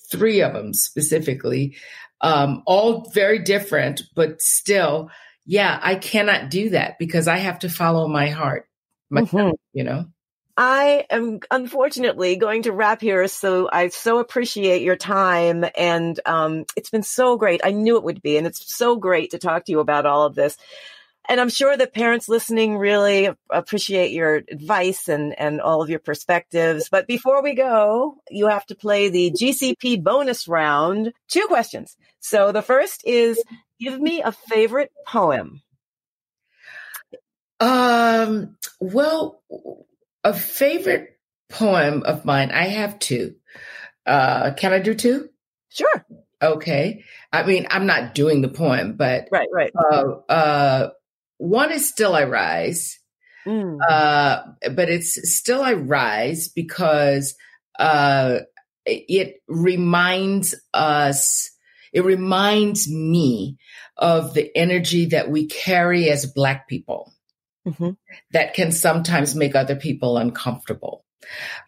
three 0.10 0.42
of 0.42 0.54
them 0.54 0.74
specifically, 0.74 1.76
um, 2.22 2.64
all 2.66 3.10
very 3.14 3.40
different, 3.40 4.04
but 4.16 4.42
still, 4.42 5.10
yeah, 5.46 5.78
I 5.82 5.96
cannot 5.96 6.50
do 6.50 6.70
that 6.70 6.98
because 6.98 7.28
I 7.28 7.38
have 7.38 7.60
to 7.60 7.70
follow 7.70 8.08
my 8.08 8.30
heart, 8.30 8.68
my, 9.10 9.22
mm-hmm. 9.22 9.52
you 9.74 9.84
know. 9.84 10.06
I 10.62 11.06
am 11.10 11.40
unfortunately 11.50 12.36
going 12.36 12.64
to 12.64 12.74
wrap 12.74 13.00
here. 13.00 13.30
So 13.30 13.70
I 13.72 13.88
so 13.88 14.20
appreciate 14.20 14.82
your 14.82 14.98
time. 14.98 15.64
And 15.78 16.20
um, 16.26 16.66
it's 16.76 16.90
been 16.90 17.04
so 17.04 17.38
great. 17.38 17.62
I 17.64 17.72
knew 17.72 17.96
it 17.96 18.04
would 18.04 18.22
be. 18.22 18.38
And 18.38 18.46
it's 18.46 18.76
so 18.76 18.98
great 18.98 19.32
to 19.32 19.40
talk 19.40 19.66
to 19.66 19.72
you 19.72 19.80
about 19.80 20.06
all 20.06 20.26
of 20.26 20.36
this 20.36 20.58
and 21.30 21.40
I'm 21.40 21.50
sure 21.50 21.78
that 21.78 21.94
parents 21.94 22.28
listening 22.28 22.76
really 22.76 23.30
appreciate 23.52 24.12
your 24.12 24.42
advice 24.52 25.08
and, 25.08 25.40
and 25.40 25.62
all 25.62 25.84
of 25.84 25.90
your 25.90 26.00
perspectives. 26.00 26.90
But 26.90 27.06
before 27.06 27.44
we 27.44 27.54
go, 27.54 28.16
you 28.32 28.48
have 28.48 28.66
to 28.66 28.76
play 28.76 29.10
the 29.10 29.30
GCP 29.30 30.04
bonus 30.04 30.48
round. 30.48 31.14
Two 31.28 31.46
questions. 31.48 31.96
So 32.20 32.52
the 32.52 32.64
first 32.64 33.04
is 33.06 33.42
give 33.80 34.02
me 34.02 34.24
a 34.24 34.32
favorite 34.32 34.92
poem. 35.06 35.62
Um, 37.60 38.58
well, 38.80 39.44
a 40.24 40.34
favorite 40.34 41.18
poem 41.50 42.04
of 42.04 42.26
mine, 42.26 42.52
I 42.52 42.68
have 42.68 43.00
two. 43.00 43.36
Uh, 44.06 44.54
can 44.54 44.74
I 44.74 44.80
do 44.80 44.94
two? 44.94 45.30
Sure. 45.70 46.06
Okay. 46.42 47.04
I 47.32 47.44
mean, 47.46 47.68
I'm 47.70 47.86
not 47.86 48.16
doing 48.16 48.42
the 48.42 48.50
poem, 48.50 48.96
but 48.96 49.28
right, 49.32 49.50
right. 49.54 49.72
Uh, 49.76 50.32
uh, 50.32 50.90
one 51.38 51.72
is 51.72 51.88
Still 51.88 52.16
I 52.16 52.24
Rise, 52.24 53.00
mm. 53.46 53.78
uh, 53.88 54.42
but 54.72 54.90
it's 54.90 55.32
Still 55.34 55.62
I 55.62 55.74
Rise 55.74 56.48
because 56.48 57.36
uh, 57.78 58.40
it 58.86 59.42
reminds 59.48 60.56
us, 60.74 61.52
it 61.94 62.04
reminds 62.04 62.90
me 62.90 63.58
of 63.98 64.34
the 64.34 64.50
energy 64.56 65.08
that 65.08 65.30
we 65.30 65.48
carry 65.48 66.10
as 66.10 66.26
Black 66.26 66.68
people 66.68 67.14
mm-hmm. 67.70 67.92
that 68.32 68.54
can 68.54 68.72
sometimes 68.72 69.36
make 69.36 69.56
other 69.56 69.76
people 69.76 70.18
uncomfortable. 70.18 71.04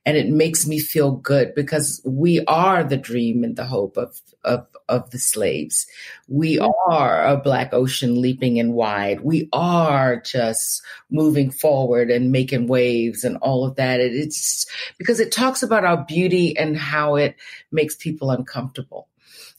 And 0.05 0.17
it 0.17 0.27
makes 0.29 0.65
me 0.65 0.79
feel 0.79 1.11
good 1.11 1.53
because 1.55 2.01
we 2.05 2.43
are 2.45 2.83
the 2.83 2.97
dream 2.97 3.43
and 3.43 3.55
the 3.55 3.65
hope 3.65 3.97
of, 3.97 4.19
of, 4.43 4.65
of 4.87 5.11
the 5.11 5.19
slaves. 5.19 5.85
We 6.27 6.59
are 6.59 7.25
a 7.25 7.37
black 7.37 7.73
ocean 7.73 8.21
leaping 8.21 8.59
and 8.59 8.73
wide. 8.73 9.21
We 9.21 9.49
are 9.53 10.19
just 10.19 10.81
moving 11.09 11.51
forward 11.51 12.09
and 12.09 12.31
making 12.31 12.67
waves 12.67 13.23
and 13.23 13.37
all 13.37 13.65
of 13.65 13.75
that. 13.75 13.99
It's 13.99 14.65
because 14.97 15.19
it 15.19 15.31
talks 15.31 15.63
about 15.63 15.85
our 15.85 16.05
beauty 16.05 16.57
and 16.57 16.77
how 16.77 17.15
it 17.15 17.35
makes 17.71 17.95
people 17.95 18.31
uncomfortable. 18.31 19.09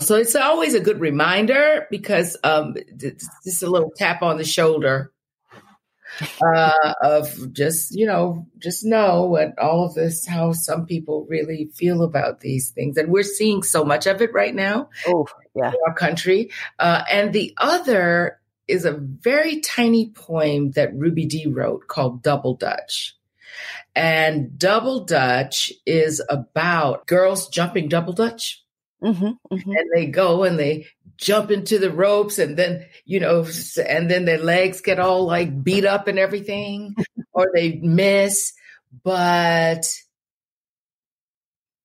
So 0.01 0.17
it's 0.17 0.35
always 0.35 0.75
a 0.75 0.81
good 0.81 1.01
reminder 1.01 1.87
because 1.91 2.37
um, 2.43 2.75
just 2.97 3.63
a 3.63 3.71
little 3.71 3.93
tap 3.97 4.23
on 4.23 4.37
the 4.37 4.45
shoulder 4.45 5.13
uh, 6.55 6.95
of 7.03 7.53
just 7.53 7.95
you 7.95 8.07
know 8.07 8.47
just 8.59 8.85
know 8.85 9.25
what 9.25 9.59
all 9.59 9.87
of 9.87 9.95
this 9.95 10.27
how 10.27 10.53
some 10.53 10.87
people 10.87 11.27
really 11.29 11.71
feel 11.75 12.03
about 12.03 12.41
these 12.41 12.71
things. 12.71 12.97
And 12.97 13.11
we're 13.11 13.23
seeing 13.23 13.63
so 13.63 13.85
much 13.85 14.07
of 14.07 14.23
it 14.23 14.33
right 14.33 14.55
now 14.55 14.89
oh 15.09 15.27
yeah. 15.55 15.69
in 15.69 15.77
our 15.87 15.95
country. 15.95 16.51
Uh, 16.79 17.03
and 17.11 17.33
the 17.33 17.55
other 17.59 18.39
is 18.69 18.85
a 18.85 18.93
very 18.93 19.61
tiny 19.61 20.11
poem 20.11 20.71
that 20.73 20.95
ruby 20.95 21.27
dee 21.27 21.47
wrote 21.47 21.89
called 21.89 22.23
double 22.23 22.55
dutch. 22.55 23.17
And 23.95 24.59
double 24.59 25.05
dutch 25.05 25.73
is 25.85 26.23
about 26.31 27.07
girls 27.07 27.49
jumping 27.49 27.89
double 27.89 28.15
dutch. 28.15 28.65
Mm-hmm, 29.03 29.27
mm-hmm. 29.53 29.71
and 29.71 29.91
they 29.93 30.07
go 30.07 30.45
and 30.45 30.57
they 30.57 30.87
jump 31.17 31.51
into 31.51 31.79
the 31.79 31.91
ropes 31.91 32.39
and 32.39 32.57
then 32.57 32.87
you 33.05 33.21
know 33.21 33.47
and 33.87 34.11
then 34.11 34.25
their 34.25 34.39
legs 34.39 34.81
get 34.81 34.99
all 34.99 35.27
like 35.27 35.63
beat 35.63 35.85
up 35.85 36.09
and 36.09 36.19
everything 36.19 36.95
or 37.33 37.51
they 37.55 37.79
miss 37.83 38.53
but 39.05 39.85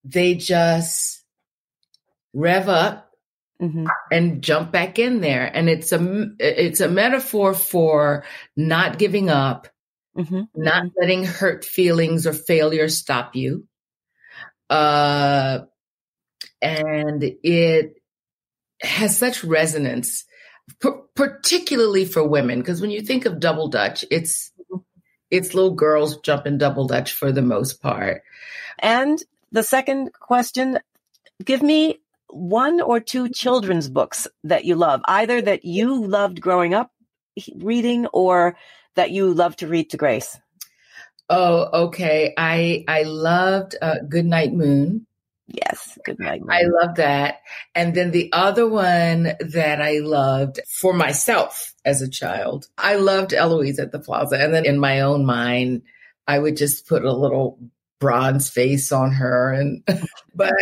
they 0.03 0.35
just 0.35 1.23
rev 2.33 2.69
up 2.69 3.11
mm-hmm. 3.61 3.85
and 4.11 4.41
jump 4.41 4.71
back 4.71 4.99
in 4.99 5.21
there 5.21 5.49
and 5.53 5.69
it's 5.69 5.91
a 5.91 6.29
it's 6.39 6.79
a 6.79 6.89
metaphor 6.89 7.53
for 7.53 8.23
not 8.55 8.97
giving 8.97 9.29
up 9.29 9.67
mm-hmm. 10.17 10.41
not 10.55 10.83
mm-hmm. 10.83 10.99
letting 10.99 11.25
hurt 11.25 11.65
feelings 11.65 12.25
or 12.25 12.33
failure 12.33 12.89
stop 12.89 13.35
you 13.35 13.67
uh 14.69 15.59
and 16.61 17.23
it 17.43 17.96
has 18.81 19.17
such 19.17 19.43
resonance, 19.43 20.25
p- 20.81 20.89
particularly 21.15 22.05
for 22.05 22.27
women. 22.27 22.59
Because 22.59 22.81
when 22.81 22.91
you 22.91 23.01
think 23.01 23.25
of 23.25 23.39
double 23.39 23.67
dutch, 23.67 24.05
it's 24.11 24.51
it's 25.29 25.53
little 25.53 25.73
girls 25.73 26.17
jumping 26.17 26.57
double 26.57 26.87
dutch 26.87 27.13
for 27.13 27.31
the 27.31 27.41
most 27.41 27.81
part. 27.81 28.23
And 28.79 29.21
the 29.51 29.63
second 29.63 30.13
question, 30.13 30.79
give 31.43 31.61
me 31.61 31.99
one 32.29 32.81
or 32.81 32.99
two 32.99 33.29
children's 33.29 33.89
books 33.89 34.27
that 34.43 34.65
you 34.65 34.75
love, 34.75 35.01
either 35.05 35.41
that 35.41 35.65
you 35.65 36.05
loved 36.05 36.41
growing 36.41 36.73
up 36.73 36.91
reading 37.55 38.07
or 38.07 38.57
that 38.95 39.11
you 39.11 39.33
love 39.33 39.55
to 39.57 39.67
read 39.67 39.89
to 39.91 39.97
Grace. 39.97 40.39
Oh, 41.29 41.87
okay. 41.87 42.33
I 42.37 42.85
I 42.87 43.03
loved 43.03 43.75
uh, 43.81 43.99
Goodnight 44.07 44.53
Moon. 44.53 45.06
Yes, 45.47 45.97
good 46.03 46.19
night. 46.19 46.41
I 46.49 46.63
love 46.63 46.95
that. 46.95 47.39
And 47.73 47.95
then 47.95 48.11
the 48.11 48.29
other 48.33 48.67
one 48.67 49.31
that 49.39 49.81
I 49.81 49.99
loved 49.99 50.59
for 50.67 50.93
myself 50.93 51.73
as 51.85 52.01
a 52.01 52.09
child, 52.09 52.67
I 52.77 52.95
loved 52.95 53.33
Eloise 53.33 53.79
at 53.79 53.93
the 53.93 53.99
Plaza. 53.99 54.37
And 54.37 54.53
then 54.53 54.65
in 54.65 54.77
my 54.77 55.01
own 55.01 55.25
mind, 55.25 55.83
I 56.27 56.37
would 56.37 56.57
just 56.57 56.87
put 56.87 57.05
a 57.05 57.13
little 57.13 57.59
bronze 57.99 58.49
face 58.49 58.91
on 58.91 59.11
her 59.11 59.53
and 59.53 59.83
but 60.35 60.53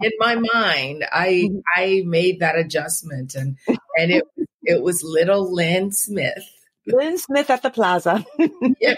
in 0.00 0.10
my 0.18 0.36
mind 0.54 1.04
i 1.12 1.28
mm-hmm. 1.28 1.58
i 1.76 2.02
made 2.06 2.40
that 2.40 2.58
adjustment 2.58 3.34
and 3.34 3.58
and 3.98 4.10
it 4.10 4.24
it 4.62 4.82
was 4.82 5.02
little 5.02 5.54
lynn 5.54 5.92
smith 5.92 6.44
lynn 6.86 7.18
smith 7.18 7.50
at 7.50 7.62
the 7.62 7.68
plaza 7.68 8.24
yes 8.80 8.96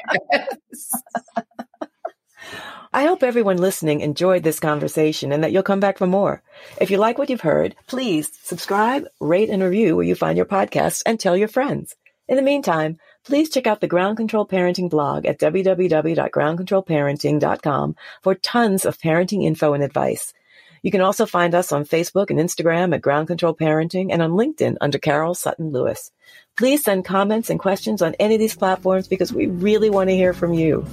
I 2.92 3.04
hope 3.04 3.22
everyone 3.22 3.58
listening 3.58 4.00
enjoyed 4.00 4.42
this 4.42 4.58
conversation 4.58 5.30
and 5.30 5.44
that 5.44 5.52
you'll 5.52 5.62
come 5.62 5.78
back 5.78 5.96
for 5.96 6.08
more. 6.08 6.42
If 6.80 6.90
you 6.90 6.98
like 6.98 7.18
what 7.18 7.30
you've 7.30 7.40
heard, 7.40 7.76
please 7.86 8.32
subscribe, 8.42 9.06
rate, 9.20 9.48
and 9.48 9.62
review 9.62 9.94
where 9.94 10.04
you 10.04 10.16
find 10.16 10.36
your 10.36 10.44
podcasts 10.44 11.00
and 11.06 11.20
tell 11.20 11.36
your 11.36 11.46
friends. 11.46 11.94
In 12.26 12.34
the 12.34 12.42
meantime, 12.42 12.98
please 13.24 13.48
check 13.48 13.68
out 13.68 13.80
the 13.80 13.86
Ground 13.86 14.16
Control 14.16 14.44
Parenting 14.44 14.90
blog 14.90 15.24
at 15.24 15.38
www.groundcontrolparenting.com 15.38 17.96
for 18.22 18.34
tons 18.34 18.84
of 18.84 18.98
parenting 18.98 19.44
info 19.44 19.72
and 19.72 19.84
advice. 19.84 20.34
You 20.82 20.90
can 20.90 21.00
also 21.00 21.26
find 21.26 21.54
us 21.54 21.70
on 21.70 21.84
Facebook 21.84 22.30
and 22.30 22.40
Instagram 22.40 22.92
at 22.92 23.02
Ground 23.02 23.28
Control 23.28 23.54
Parenting 23.54 24.08
and 24.10 24.20
on 24.20 24.32
LinkedIn 24.32 24.78
under 24.80 24.98
Carol 24.98 25.36
Sutton 25.36 25.70
Lewis. 25.70 26.10
Please 26.56 26.82
send 26.82 27.04
comments 27.04 27.50
and 27.50 27.60
questions 27.60 28.02
on 28.02 28.16
any 28.18 28.34
of 28.34 28.40
these 28.40 28.56
platforms 28.56 29.06
because 29.06 29.32
we 29.32 29.46
really 29.46 29.90
want 29.90 30.10
to 30.10 30.16
hear 30.16 30.32
from 30.32 30.54
you. 30.54 30.84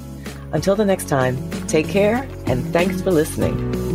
Until 0.51 0.75
the 0.75 0.85
next 0.85 1.07
time, 1.07 1.37
take 1.67 1.87
care 1.87 2.27
and 2.45 2.65
thanks 2.73 3.01
for 3.01 3.11
listening. 3.11 3.86